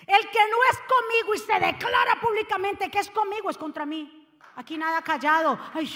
[0.06, 4.28] el que no es conmigo y se declara públicamente que es conmigo es contra mí.
[4.56, 5.58] Aquí nada callado.
[5.74, 5.89] Ay,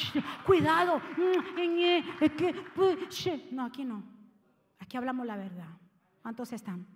[0.46, 1.02] cuidado.
[3.52, 4.04] No, aquí no.
[4.80, 5.68] Aquí hablamos la verdad.
[6.22, 6.88] ¿Cuántos están?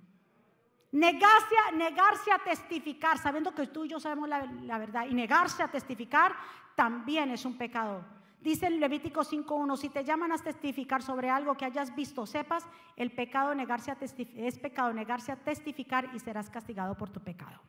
[0.92, 5.62] Negarse a, negarse a testificar, sabiendo que tú y yo sabemos la, verdad, y negarse
[5.62, 6.34] a testificar
[6.76, 8.06] también es un pecado.
[8.40, 12.66] Dice en Levítico 5.1, si te llaman a testificar sobre algo que hayas visto, sepas,
[12.96, 17.60] el pecado negarse a es pecado negarse a testificar y serás castigado por tu pecado.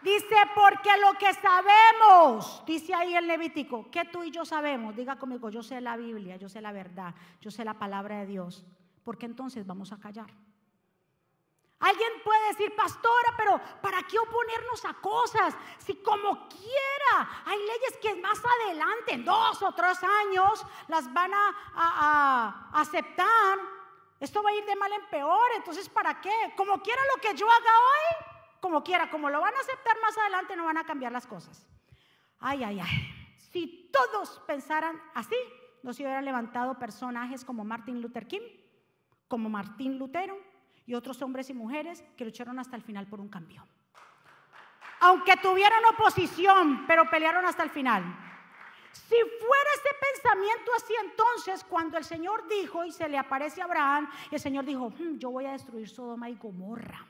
[0.00, 5.18] Dice, porque lo que sabemos, dice ahí el Levítico, que tú y yo sabemos, diga
[5.18, 8.64] conmigo, yo sé la Biblia, yo sé la verdad, yo sé la palabra de Dios
[9.08, 10.30] porque entonces vamos a callar.
[11.80, 15.56] Alguien puede decir, pastora, pero ¿para qué oponernos a cosas?
[15.78, 22.70] Si como quiera, hay leyes que más adelante, dos o tres años, las van a,
[22.74, 23.58] aceptar.
[24.20, 26.52] Esto va a ir de mal en peor, entonces ¿para qué?
[26.54, 28.26] Como quiera lo que yo haga hoy,
[28.60, 31.66] como quiera, como lo van a aceptar más adelante, no van a cambiar las cosas.
[32.40, 33.36] Ay, ay, ay.
[33.52, 35.36] Si todos pensaran así,
[35.82, 38.57] no se hubieran levantado personajes como Martin Luther King,
[39.28, 40.36] como Martín Lutero
[40.86, 43.66] y otros hombres y mujeres que lucharon hasta el final por un cambio.
[45.00, 48.02] Aunque tuvieron oposición, pero pelearon hasta el final.
[48.90, 53.66] Si fuera ese pensamiento así entonces, cuando el Señor dijo y se le aparece a
[53.66, 57.06] Abraham, y el Señor dijo, hmm, yo voy a destruir Sodoma y Gomorra.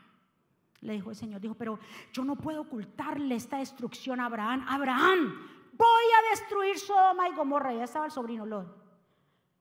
[0.81, 1.79] Le dijo el Señor, dijo, pero
[2.13, 4.65] yo no puedo ocultarle esta destrucción a Abraham.
[4.69, 7.73] Abraham, voy a destruir Sodoma y Gomorra.
[7.73, 8.78] Ya estaba el sobrino Lot.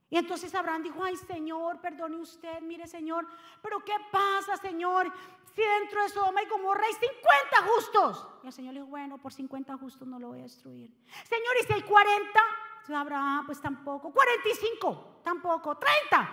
[0.10, 3.28] Y entonces Abraham dijo, ay Señor, perdone usted, mire Señor,
[3.62, 5.12] pero ¿qué pasa Señor?
[5.54, 8.28] Si dentro de Sodoma y Gomorra hay 50 justos.
[8.44, 10.92] Y el Señor le dijo, bueno, por 50 justos no lo voy a destruir.
[11.28, 12.40] Señor, ¿y si hay 40?
[12.74, 14.12] Entonces Abraham, pues tampoco.
[14.12, 15.78] 45, tampoco.
[15.78, 16.30] 30,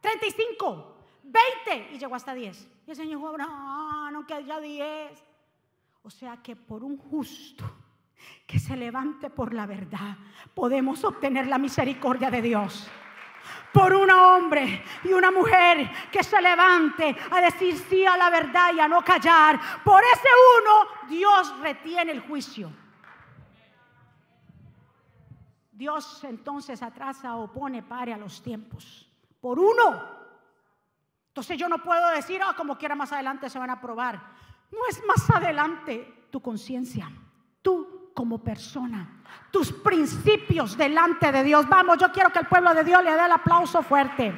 [0.00, 1.94] 35, 20.
[1.94, 2.68] Y llegó hasta 10.
[2.86, 5.24] Y el Señor dijo, Abraham, no que haya 10.
[6.02, 7.64] O sea que por un justo
[8.46, 10.16] que se levante por la verdad,
[10.54, 12.88] podemos obtener la misericordia de Dios
[13.72, 18.72] por un hombre y una mujer que se levante a decir sí a la verdad
[18.74, 19.60] y a no callar.
[19.84, 22.70] Por ese uno Dios retiene el juicio.
[25.72, 29.08] Dios entonces atrasa o pone pare a los tiempos.
[29.40, 30.18] Por uno.
[31.28, 34.20] Entonces yo no puedo decir, oh, como quiera más adelante se van a probar.
[34.72, 37.08] No es más adelante tu conciencia,
[38.18, 41.68] como persona tus principios delante de Dios.
[41.68, 44.34] Vamos, yo quiero que el pueblo de Dios le dé el aplauso fuerte.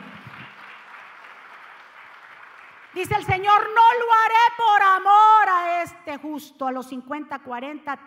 [2.92, 7.98] Dice el Señor, no lo haré por amor a este justo, a los 50, 40,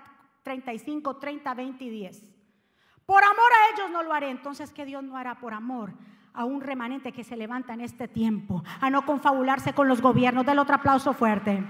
[0.43, 2.21] 35, 30, 20 y 10.
[3.07, 4.29] Por amor a ellos no lo haré.
[4.29, 5.91] Entonces, ¿qué Dios no hará por amor?
[6.35, 10.45] A un remanente que se levanta en este tiempo, a no confabularse con los gobiernos.
[10.45, 11.63] Del otro aplauso fuerte.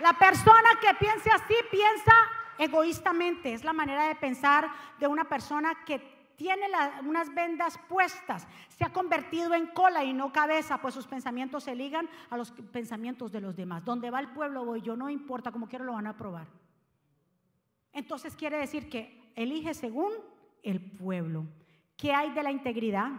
[0.00, 2.14] La persona que piense así piensa
[2.58, 6.66] egoístamente, es la manera de pensar de una persona que tiene
[7.04, 11.74] unas vendas puestas, se ha convertido en cola y no cabeza, pues sus pensamientos se
[11.74, 13.84] ligan a los pensamientos de los demás.
[13.84, 16.46] Donde va el pueblo voy yo, no importa, como quiero lo van a probar.
[17.92, 20.12] Entonces quiere decir que elige según
[20.62, 21.44] el pueblo.
[21.96, 23.10] ¿Qué hay de la integridad?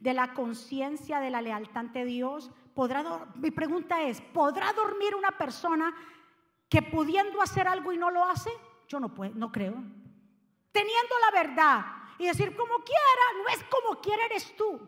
[0.00, 2.50] De la conciencia, de la lealtad ante Dios.
[2.74, 5.94] ¿Podrá, mi pregunta es, ¿podrá dormir una persona
[6.68, 8.50] que pudiendo hacer algo y no lo hace,
[8.86, 9.74] yo no puedo, no creo.
[10.72, 11.86] Teniendo la verdad
[12.18, 14.80] y decir como quiera, no es como quiera eres tú.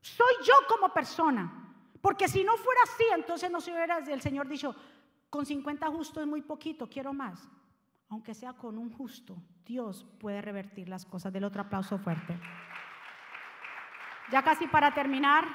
[0.00, 1.62] Soy yo como persona.
[2.00, 4.74] Porque si no fuera así, entonces no se hubiera el Señor dicho,
[5.30, 7.48] Con 50 justos es muy poquito, quiero más.
[8.10, 11.32] Aunque sea con un justo, Dios puede revertir las cosas.
[11.32, 12.38] Del otro aplauso fuerte.
[14.30, 15.46] Ya casi para terminar.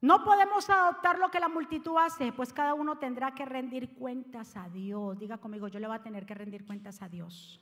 [0.00, 4.56] No podemos adoptar lo que la multitud hace, pues cada uno tendrá que rendir cuentas
[4.56, 5.18] a Dios.
[5.18, 7.60] Diga conmigo, yo le voy a tener que rendir cuentas a Dios.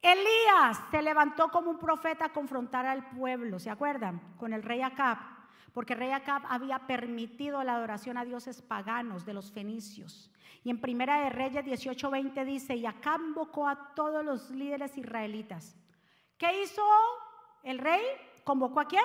[0.00, 4.20] Elías se levantó como un profeta a confrontar al pueblo, ¿se acuerdan?
[4.36, 5.18] Con el rey Acab,
[5.72, 10.30] porque el rey Acab había permitido la adoración a dioses paganos de los fenicios.
[10.64, 15.76] Y en Primera de Reyes 18:20 dice, y Acab convocó a todos los líderes israelitas.
[16.36, 16.82] ¿Qué hizo
[17.62, 18.02] el rey?
[18.44, 19.04] ¿Convocó a quién?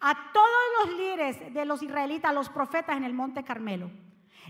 [0.00, 3.90] A todos los líderes de los israelitas, los profetas en el monte Carmelo.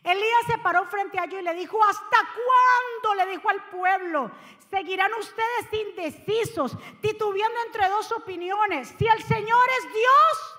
[0.02, 3.24] Elías se paró frente a ellos y le dijo, ¿hasta cuándo?
[3.24, 4.30] Le dijo al pueblo,
[4.68, 8.94] seguirán ustedes indecisos, titubeando entre dos opiniones.
[8.98, 10.58] Si el Señor es Dios,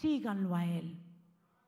[0.00, 0.96] síganlo a Él.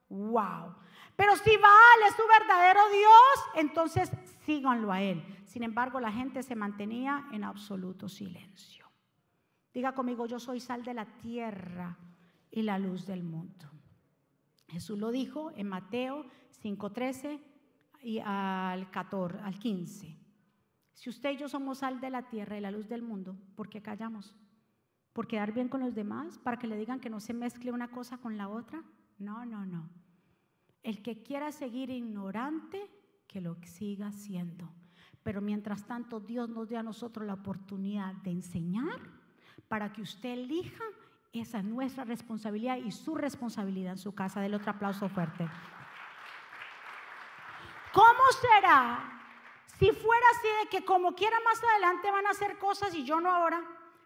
[0.08, 0.76] Wow.
[1.16, 4.10] Pero si Baal es su verdadero Dios, entonces
[4.46, 5.22] síganlo a Él.
[5.44, 8.86] Sin embargo, la gente se mantenía en absoluto silencio.
[9.72, 11.96] Diga conmigo, yo soy sal de la tierra
[12.54, 13.68] y la luz del mundo.
[14.68, 16.24] Jesús lo dijo en Mateo
[16.62, 17.40] 5:13
[18.00, 20.16] y al 14, al 15.
[20.92, 23.68] Si usted y yo somos sal de la tierra y la luz del mundo, ¿por
[23.68, 24.36] qué callamos?
[25.12, 26.38] ¿Por quedar bien con los demás?
[26.38, 28.84] ¿Para que le digan que no se mezcle una cosa con la otra?
[29.18, 29.90] No, no, no.
[30.84, 32.88] El que quiera seguir ignorante,
[33.26, 34.72] que lo siga haciendo.
[35.24, 39.00] Pero mientras tanto, Dios nos dé a nosotros la oportunidad de enseñar
[39.66, 40.84] para que usted elija.
[41.34, 44.40] Esa es nuestra responsabilidad y su responsabilidad en su casa.
[44.40, 45.48] Del otro aplauso fuerte.
[47.92, 49.20] ¿Cómo será
[49.78, 53.20] si fuera así de que como quiera más adelante van a hacer cosas y yo
[53.20, 53.62] no ahora?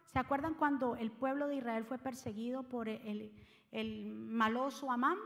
[0.07, 3.31] ¿Se acuerdan cuando el pueblo de Israel fue perseguido por el,
[4.14, 5.18] maloso Amán?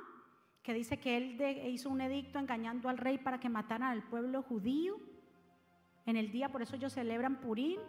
[0.65, 1.41] que dice que él
[1.71, 4.97] hizo un edicto engañando al rey para que mataran al pueblo judío.
[6.07, 7.81] En el día, por eso ellos celebran Purín.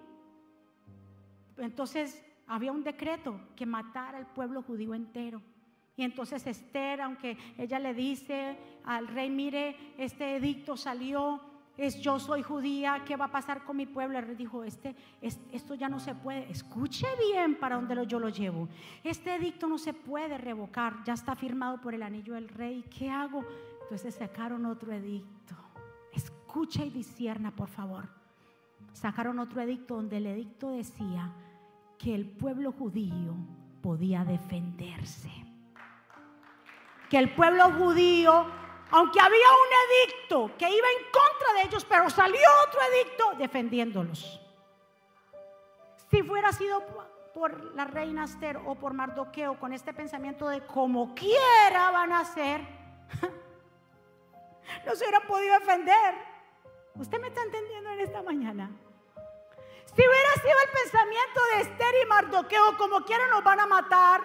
[1.58, 5.42] Entonces había un decreto que matara al pueblo judío entero.
[5.96, 11.40] Y entonces Esther, aunque ella le dice al rey, mire, este edicto salió,
[11.78, 14.18] es yo soy judía, ¿qué va a pasar con mi pueblo?
[14.18, 18.30] El rey dijo, este, esto ya no se puede, escuche bien para dónde yo lo
[18.30, 18.68] llevo.
[19.04, 23.10] Este edicto no se puede revocar, ya está firmado por el anillo del rey, ¿qué
[23.10, 23.46] hago?
[23.84, 25.56] Entonces sacaron otro edicto.
[26.12, 28.08] Escucha y disierna, por favor.
[28.94, 31.32] Sacaron otro edicto donde el edicto decía
[31.98, 33.36] que el pueblo judío
[33.82, 35.32] podía defenderse.
[37.10, 38.46] Que el pueblo judío
[38.96, 44.40] aunque había un edicto que iba en contra de ellos, pero salió otro edicto defendiéndolos.
[46.12, 46.84] Si fuera sido
[47.34, 52.24] por la reina Esther o por Mardoqueo con este pensamiento de como quiera van a
[52.24, 52.62] ser,
[54.86, 56.14] no se hubieran podido defender.
[56.94, 58.70] ¿Usted me está entendiendo en esta mañana?
[59.96, 64.22] Si hubiera sido el pensamiento de Esther y Mardoqueo, como quiera nos van a matar,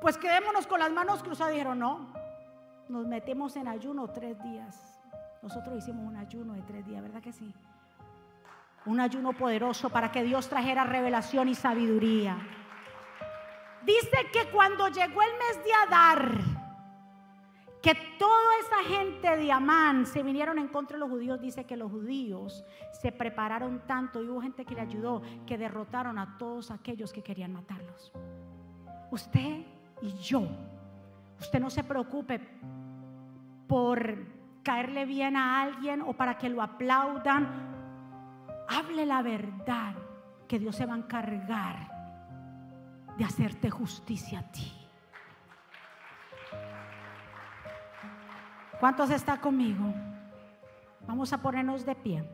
[0.00, 1.52] pues quedémonos con las manos cruzadas.
[1.52, 2.12] Dijeron, no,
[2.88, 5.00] nos metemos en ayuno tres días.
[5.42, 7.54] Nosotros hicimos un ayuno de tres días, ¿verdad que sí?
[8.84, 12.36] Un ayuno poderoso para que Dios trajera revelación y sabiduría.
[13.82, 16.59] Dice que cuando llegó el mes de Adar,
[17.82, 21.76] que toda esa gente de Amán se vinieron en contra de los judíos, dice que
[21.76, 26.70] los judíos se prepararon tanto y hubo gente que le ayudó, que derrotaron a todos
[26.70, 28.12] aquellos que querían matarlos.
[29.10, 29.64] Usted
[30.02, 30.46] y yo,
[31.38, 32.40] usted no se preocupe
[33.66, 34.18] por
[34.62, 37.48] caerle bien a alguien o para que lo aplaudan.
[38.68, 39.94] Hable la verdad,
[40.50, 42.00] que Dios se va a encargar
[43.16, 44.79] de hacerte justicia a ti.
[48.80, 49.92] ¿Cuántos está conmigo?
[51.06, 52.24] Vamos a ponernos de pie.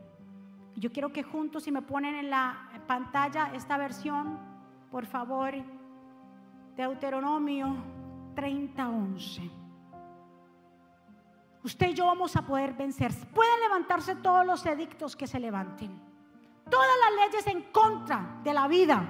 [0.75, 4.39] Yo quiero que juntos, si me ponen en la pantalla esta versión,
[4.89, 5.53] por favor,
[6.75, 7.75] Deuteronomio
[8.35, 9.51] 30:11
[11.67, 13.13] usted y yo vamos a poder vencer.
[13.33, 15.91] Pueden levantarse todos los edictos que se levanten.
[16.69, 19.05] Todas las leyes en contra de la vida.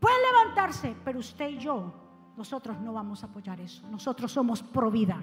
[0.00, 1.92] Pueden levantarse, pero usted y yo,
[2.36, 3.86] nosotros no vamos a apoyar eso.
[3.88, 5.20] Nosotros somos pro vida.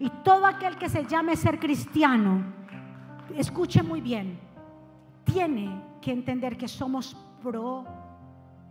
[0.00, 2.42] Y todo aquel que se llame ser cristiano,
[3.36, 4.40] escuche muy bien,
[5.24, 5.70] tiene
[6.00, 7.84] que entender que somos pro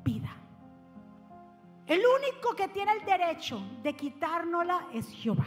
[0.03, 0.35] vida.
[1.85, 5.45] El único que tiene el derecho de quitárnosla es Jehová.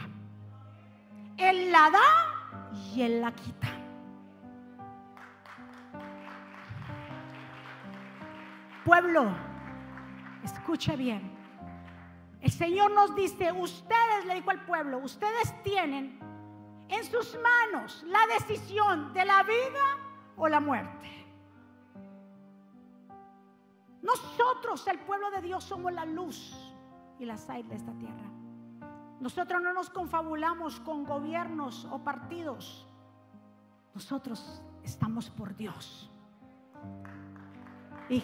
[1.35, 3.67] Él la da y Él la quita.
[8.85, 9.25] Pueblo,
[10.45, 11.32] escuche bien.
[12.43, 16.19] El Señor nos dice, ustedes, le dijo al pueblo, ustedes tienen
[16.89, 19.97] en sus manos la decisión de la vida
[20.35, 21.09] o la muerte.
[24.01, 26.53] Nosotros, el pueblo de Dios, somos la luz
[27.17, 28.29] y la sal de esta tierra.
[29.21, 32.85] Nosotros no nos confabulamos con gobiernos o partidos.
[33.93, 36.11] Nosotros estamos por Dios.
[38.09, 38.23] Y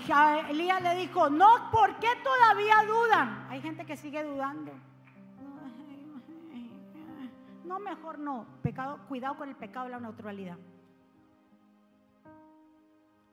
[0.49, 3.47] Elías le dijo, no, ¿por qué todavía dudan?
[3.49, 4.71] Hay gente que sigue dudando.
[7.63, 8.45] No, mejor no.
[8.61, 10.57] Pecado, cuidado con el pecado de la neutralidad.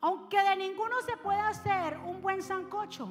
[0.00, 3.08] Aunque de ninguno se pueda hacer un buen sancocho,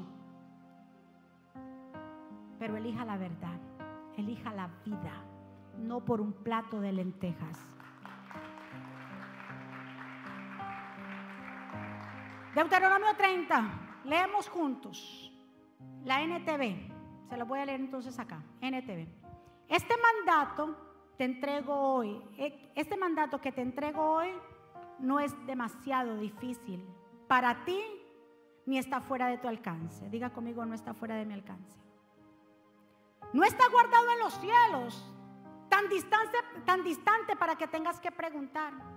[2.57, 3.59] pero elija la verdad,
[4.17, 5.11] elija la vida,
[5.79, 7.74] no por un plato de lentejas.
[12.55, 15.29] Deuteronomio 30, leemos juntos.
[16.05, 19.09] La NTV, se lo voy a leer entonces acá, NTV.
[19.67, 20.77] Este mandato
[21.17, 24.29] te entrego hoy, eh, este mandato que te entrego hoy
[24.99, 26.81] no es demasiado difícil
[27.27, 27.83] para ti
[28.65, 30.09] ni está fuera de tu alcance.
[30.09, 31.77] Diga conmigo, no está fuera de mi alcance.
[33.33, 35.13] No está guardado en los cielos,
[35.67, 38.94] tan distante, tan distante para que tengas que preguntar.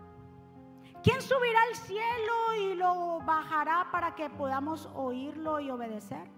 [1.02, 6.28] ¿Quién subirá al cielo y lo bajará para que podamos oírlo y obedecer?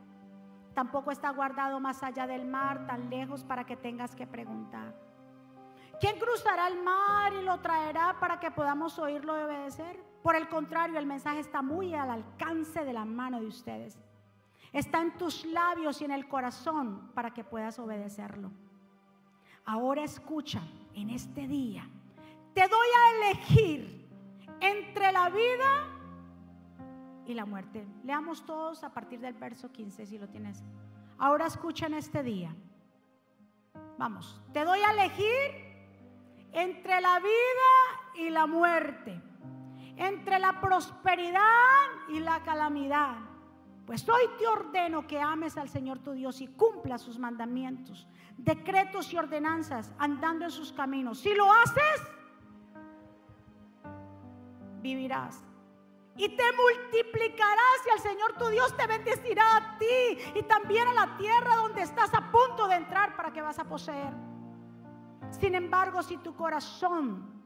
[0.75, 4.95] Tampoco está guardado más allá del mar, tan lejos para que tengas que preguntar.
[5.99, 10.03] ¿Quién cruzará el mar y lo traerá para que podamos oírlo y obedecer?
[10.23, 13.99] Por el contrario, el mensaje está muy al alcance de la mano de ustedes.
[14.73, 18.51] Está en tus labios y en el corazón para que puedas obedecerlo.
[19.65, 20.63] Ahora escucha,
[20.95, 21.89] en este día,
[22.55, 24.00] te doy a elegir
[24.61, 25.87] entre la vida
[27.27, 27.87] y la muerte.
[28.05, 30.63] Leamos todos a partir del verso 15 si lo tienes.
[31.19, 32.55] Ahora escucha en este día.
[33.99, 35.71] Vamos, te doy a elegir
[36.53, 39.21] entre la vida y la muerte,
[39.97, 41.41] entre la prosperidad
[42.09, 43.17] y la calamidad.
[43.87, 48.07] Pues hoy te ordeno que ames al Señor tu Dios y cumpla sus mandamientos,
[48.37, 51.19] decretos y ordenanzas, andando en sus caminos.
[51.21, 52.01] Si lo haces,
[54.81, 55.43] vivirás.
[56.17, 60.93] Y te multiplicarás y el Señor tu Dios te bendecirá a ti y también a
[60.93, 64.13] la tierra donde estás a punto de entrar para que vas a poseer.
[65.31, 67.43] Sin embargo, si tu corazón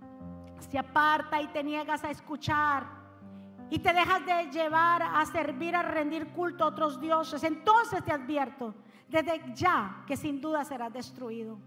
[0.59, 2.87] se aparta y te niegas a escuchar
[3.71, 8.13] y te dejas de llevar a servir, a rendir culto a otros dioses, entonces te
[8.13, 8.75] advierto
[9.09, 11.59] desde ya que sin duda serás destruido.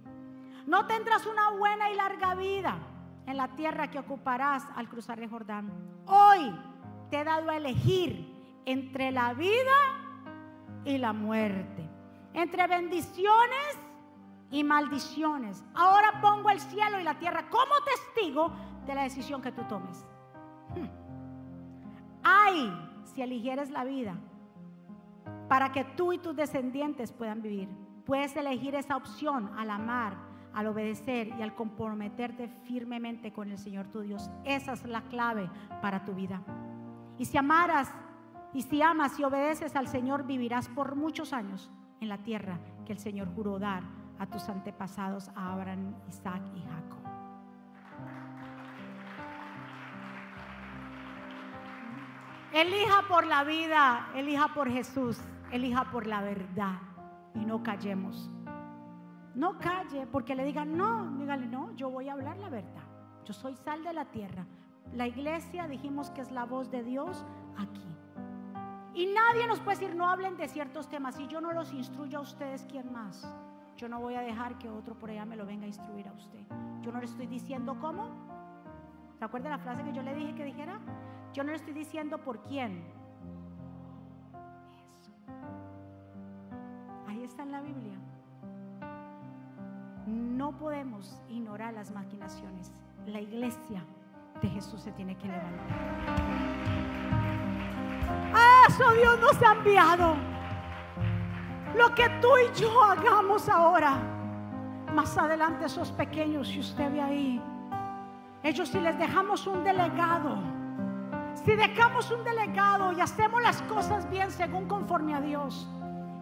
[0.65, 2.77] No tendrás una buena y larga vida
[3.27, 5.71] en la tierra que ocuparás al cruzar el Jordán.
[6.07, 6.55] Hoy
[7.11, 9.77] te he dado a elegir entre la vida
[10.85, 11.87] y la muerte,
[12.33, 13.79] entre bendiciones
[14.49, 15.63] y maldiciones.
[15.75, 18.51] Ahora pongo el cielo y la tierra como testigo
[18.85, 20.05] de la decisión que tú tomes.
[20.75, 20.87] Hmm.
[22.23, 22.73] Ay,
[23.13, 24.15] si eligieres la vida
[25.47, 27.69] para que tú y tus descendientes puedan vivir.
[28.05, 30.17] Puedes elegir esa opción al amar,
[30.53, 34.29] al obedecer y al comprometerte firmemente con el Señor tu Dios.
[34.43, 35.49] Esa es la clave
[35.81, 36.41] para tu vida.
[37.17, 37.93] Y si amaras
[38.53, 41.69] y si amas y obedeces al Señor, vivirás por muchos años
[41.99, 43.83] en la tierra que el Señor juró dar
[44.19, 46.97] a tus antepasados, a Abraham, Isaac y Jacob.
[52.53, 55.19] Elija por la vida, elija por Jesús,
[55.51, 56.79] elija por la verdad
[57.35, 58.31] y no callemos.
[59.35, 62.83] No calle porque le digan, no, dígale, no, yo voy a hablar la verdad.
[63.25, 64.45] Yo soy sal de la tierra.
[64.93, 67.25] La iglesia dijimos que es la voz de Dios
[67.57, 67.85] aquí.
[68.93, 71.19] Y nadie nos puede decir, no hablen de ciertos temas.
[71.19, 73.31] Y yo no los instruyo a ustedes, ¿quién más?
[73.75, 76.13] Yo no voy a dejar que otro por allá me lo venga a instruir a
[76.13, 76.39] usted.
[76.81, 78.09] Yo no le estoy diciendo cómo.
[79.19, 80.79] ¿Se acuerda la frase que yo le dije que dijera?
[81.33, 82.83] Yo no le estoy diciendo por quién.
[84.99, 85.11] Eso.
[87.07, 87.99] Ahí está en la Biblia.
[90.07, 92.71] No podemos ignorar las maquinaciones.
[93.05, 93.83] La iglesia
[94.41, 95.67] de Jesús se tiene que levantar.
[98.33, 100.15] ¡Ah, eso Dios nos ha enviado!
[101.75, 103.97] Lo que tú y yo hagamos ahora,
[104.93, 107.41] más adelante esos pequeños, si usted ve ahí,
[108.43, 110.37] ellos si les dejamos un delegado,
[111.33, 115.67] si dejamos un delegado y hacemos las cosas bien según conforme a Dios,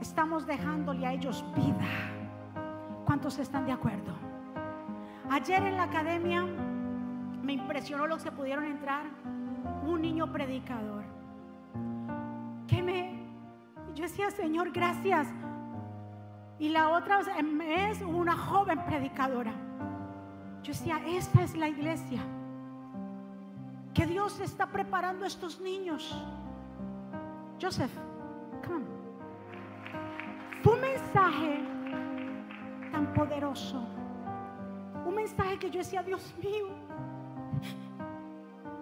[0.02, 2.15] estamos dejándole a ellos vida.
[3.06, 4.14] ¿Cuántos están de acuerdo?
[5.30, 6.44] Ayer en la academia
[7.44, 9.06] me impresionó los que pudieron entrar,
[9.86, 11.04] un niño predicador.
[12.68, 13.20] Que me,
[13.94, 15.28] yo decía, Señor, gracias
[16.58, 19.52] Y la otra es una joven predicadora.
[20.64, 22.22] Yo decía, esta es la iglesia.
[23.94, 26.16] Que Dios está preparando a estos niños.
[27.62, 27.92] Joseph,
[28.66, 28.86] come.
[30.64, 31.75] Fue un mensaje
[32.96, 33.84] tan poderoso.
[35.06, 36.68] Un mensaje que yo decía, Dios mío,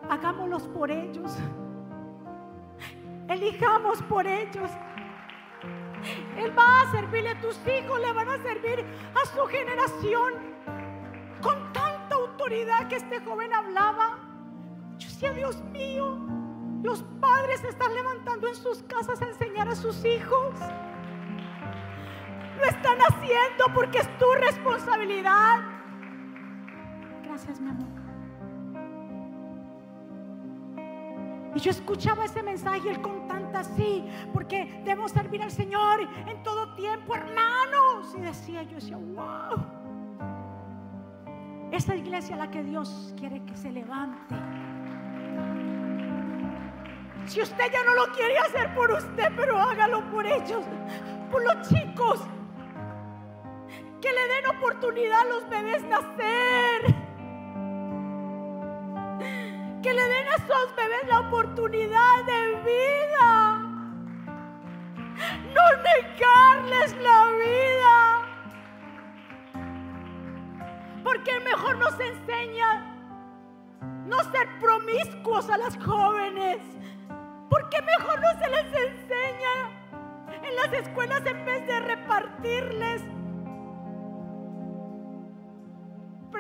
[0.08, 1.36] hagámoslos por ellos.
[3.28, 4.70] Elijamos por ellos.
[6.38, 8.86] Él va a servirle a tus hijos, le van a servir
[9.20, 10.34] a su generación
[11.42, 14.20] con tanta autoridad que este joven hablaba.
[15.00, 16.20] Yo decía, Dios mío,
[16.84, 20.54] los padres están levantando en sus casas a enseñar a sus hijos.
[22.70, 25.62] Están haciendo porque es tu responsabilidad.
[27.24, 27.88] Gracias, mi amor.
[31.56, 34.04] Y yo escuchaba ese mensaje, él con tanta así,
[34.34, 38.16] porque debemos servir al Señor en todo tiempo, hermanos.
[38.18, 39.64] Y decía, yo decía, wow.
[41.72, 44.36] Esa iglesia a la que Dios quiere que se levante.
[47.26, 50.66] Si usted ya no lo quiere hacer por usted, pero hágalo por ellos,
[51.32, 52.22] por los chicos.
[54.04, 57.04] Que le den oportunidad a los bebés nacer
[59.82, 63.60] que le den a esos bebés la oportunidad de vida.
[65.56, 67.98] No negarles la vida.
[71.04, 72.70] Porque mejor nos enseña
[74.06, 76.60] no ser promiscuos a las jóvenes.
[77.50, 79.56] Porque mejor no se les enseña
[80.44, 83.02] en las escuelas en vez de repartirles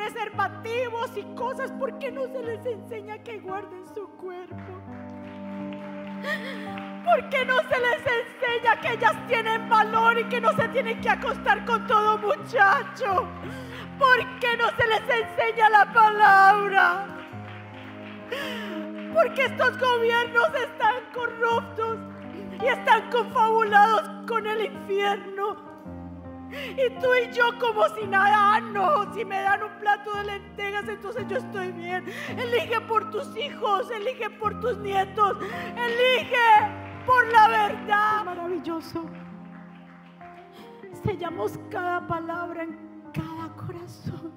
[0.03, 4.81] preservativos y cosas, ¿por qué no se les enseña que guarden su cuerpo?
[7.05, 10.99] ¿Por qué no se les enseña que ellas tienen valor y que no se tienen
[10.99, 13.27] que acostar con todo muchacho?
[13.97, 17.07] ¿Por qué no se les enseña la palabra?
[19.13, 21.99] Porque estos gobiernos están corruptos
[22.61, 25.72] y están confabulados con el infierno.
[26.53, 30.23] Y tú y yo como si nada, ah, no, si me dan un plato de
[30.25, 32.05] lentejas, entonces yo estoy bien.
[32.37, 38.25] Elige por tus hijos, elige por tus nietos, elige por la verdad.
[38.25, 39.05] Maravilloso.
[41.03, 42.77] Sellamos cada palabra en
[43.13, 44.31] cada corazón.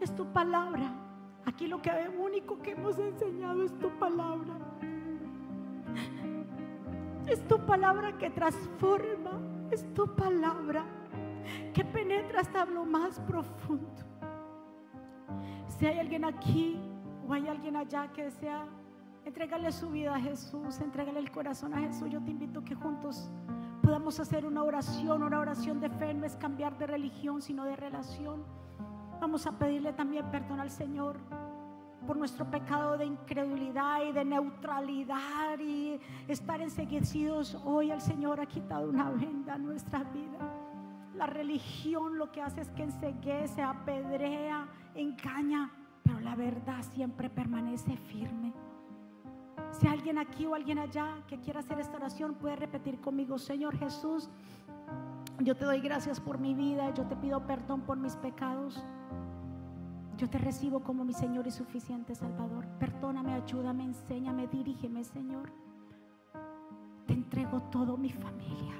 [0.00, 0.92] Es tu palabra.
[1.46, 4.54] Aquí lo que único que hemos enseñado es tu palabra.
[7.26, 10.84] Es tu palabra que transforma es tu palabra
[11.72, 14.02] que penetra hasta lo más profundo.
[15.66, 16.78] Si hay alguien aquí
[17.26, 18.66] o hay alguien allá que desea
[19.24, 22.74] entregarle su vida a Jesús, entregarle el corazón a Jesús, yo te invito a que
[22.74, 23.30] juntos
[23.82, 27.76] podamos hacer una oración, una oración de fe, no es cambiar de religión, sino de
[27.76, 28.44] relación.
[29.20, 31.16] Vamos a pedirle también perdón al Señor
[32.06, 35.98] por nuestro pecado de incredulidad y de neutralidad y
[36.28, 37.56] estar enseguecidos.
[37.64, 40.38] Hoy el Señor ha quitado una venda a nuestra vida.
[41.14, 45.70] La religión lo que hace es que enseguece, apedrea, engaña,
[46.02, 48.52] pero la verdad siempre permanece firme.
[49.70, 53.76] Si alguien aquí o alguien allá que quiera hacer esta oración puede repetir conmigo, Señor
[53.78, 54.28] Jesús,
[55.38, 58.84] yo te doy gracias por mi vida, yo te pido perdón por mis pecados.
[60.16, 62.66] Yo te recibo como mi Señor y suficiente Salvador.
[62.78, 65.50] Perdóname, ayúdame, enséñame, dirígeme, Señor.
[67.06, 68.74] Te entrego todo mi familia.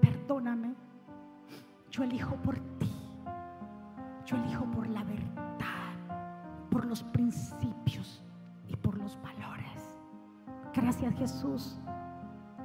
[0.00, 0.74] Perdóname.
[1.90, 2.90] Yo elijo por ti.
[4.26, 5.94] Yo elijo por la verdad,
[6.70, 8.22] por los principios
[8.68, 9.98] y por los valores.
[10.74, 11.78] Gracias Jesús.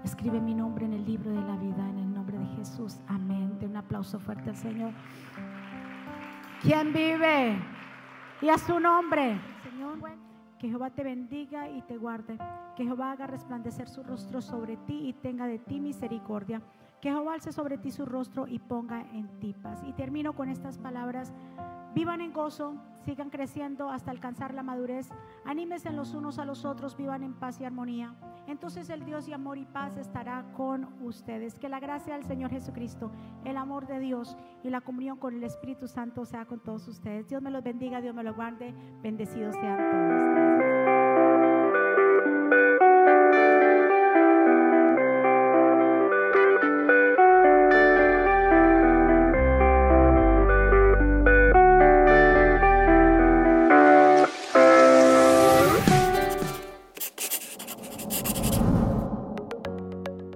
[0.04, 3.00] Escribe mi nombre en el libro de la vida, en el nombre de Jesús.
[3.08, 3.58] Amén.
[3.60, 4.92] De un aplauso fuerte al Señor.
[6.62, 7.60] ¿Quién vive?
[8.42, 9.40] Y a su nombre.
[9.64, 10.00] Señor,
[10.60, 12.38] que Jehová te bendiga y te guarde.
[12.76, 16.62] Que Jehová haga resplandecer su rostro sobre ti y tenga de ti misericordia.
[17.02, 19.84] Que Jehová alce sobre ti su rostro y ponga en ti paz.
[19.86, 21.34] Y termino con estas palabras.
[21.96, 22.76] Vivan en gozo,
[23.06, 25.08] sigan creciendo hasta alcanzar la madurez.
[25.46, 28.14] Anímense los unos a los otros, vivan en paz y armonía.
[28.48, 31.58] Entonces el Dios de amor y paz estará con ustedes.
[31.58, 33.12] Que la gracia del Señor Jesucristo,
[33.46, 37.30] el amor de Dios y la comunión con el Espíritu Santo sea con todos ustedes.
[37.30, 38.76] Dios me los bendiga, Dios me los guarde.
[39.02, 40.75] Bendecidos sean todos.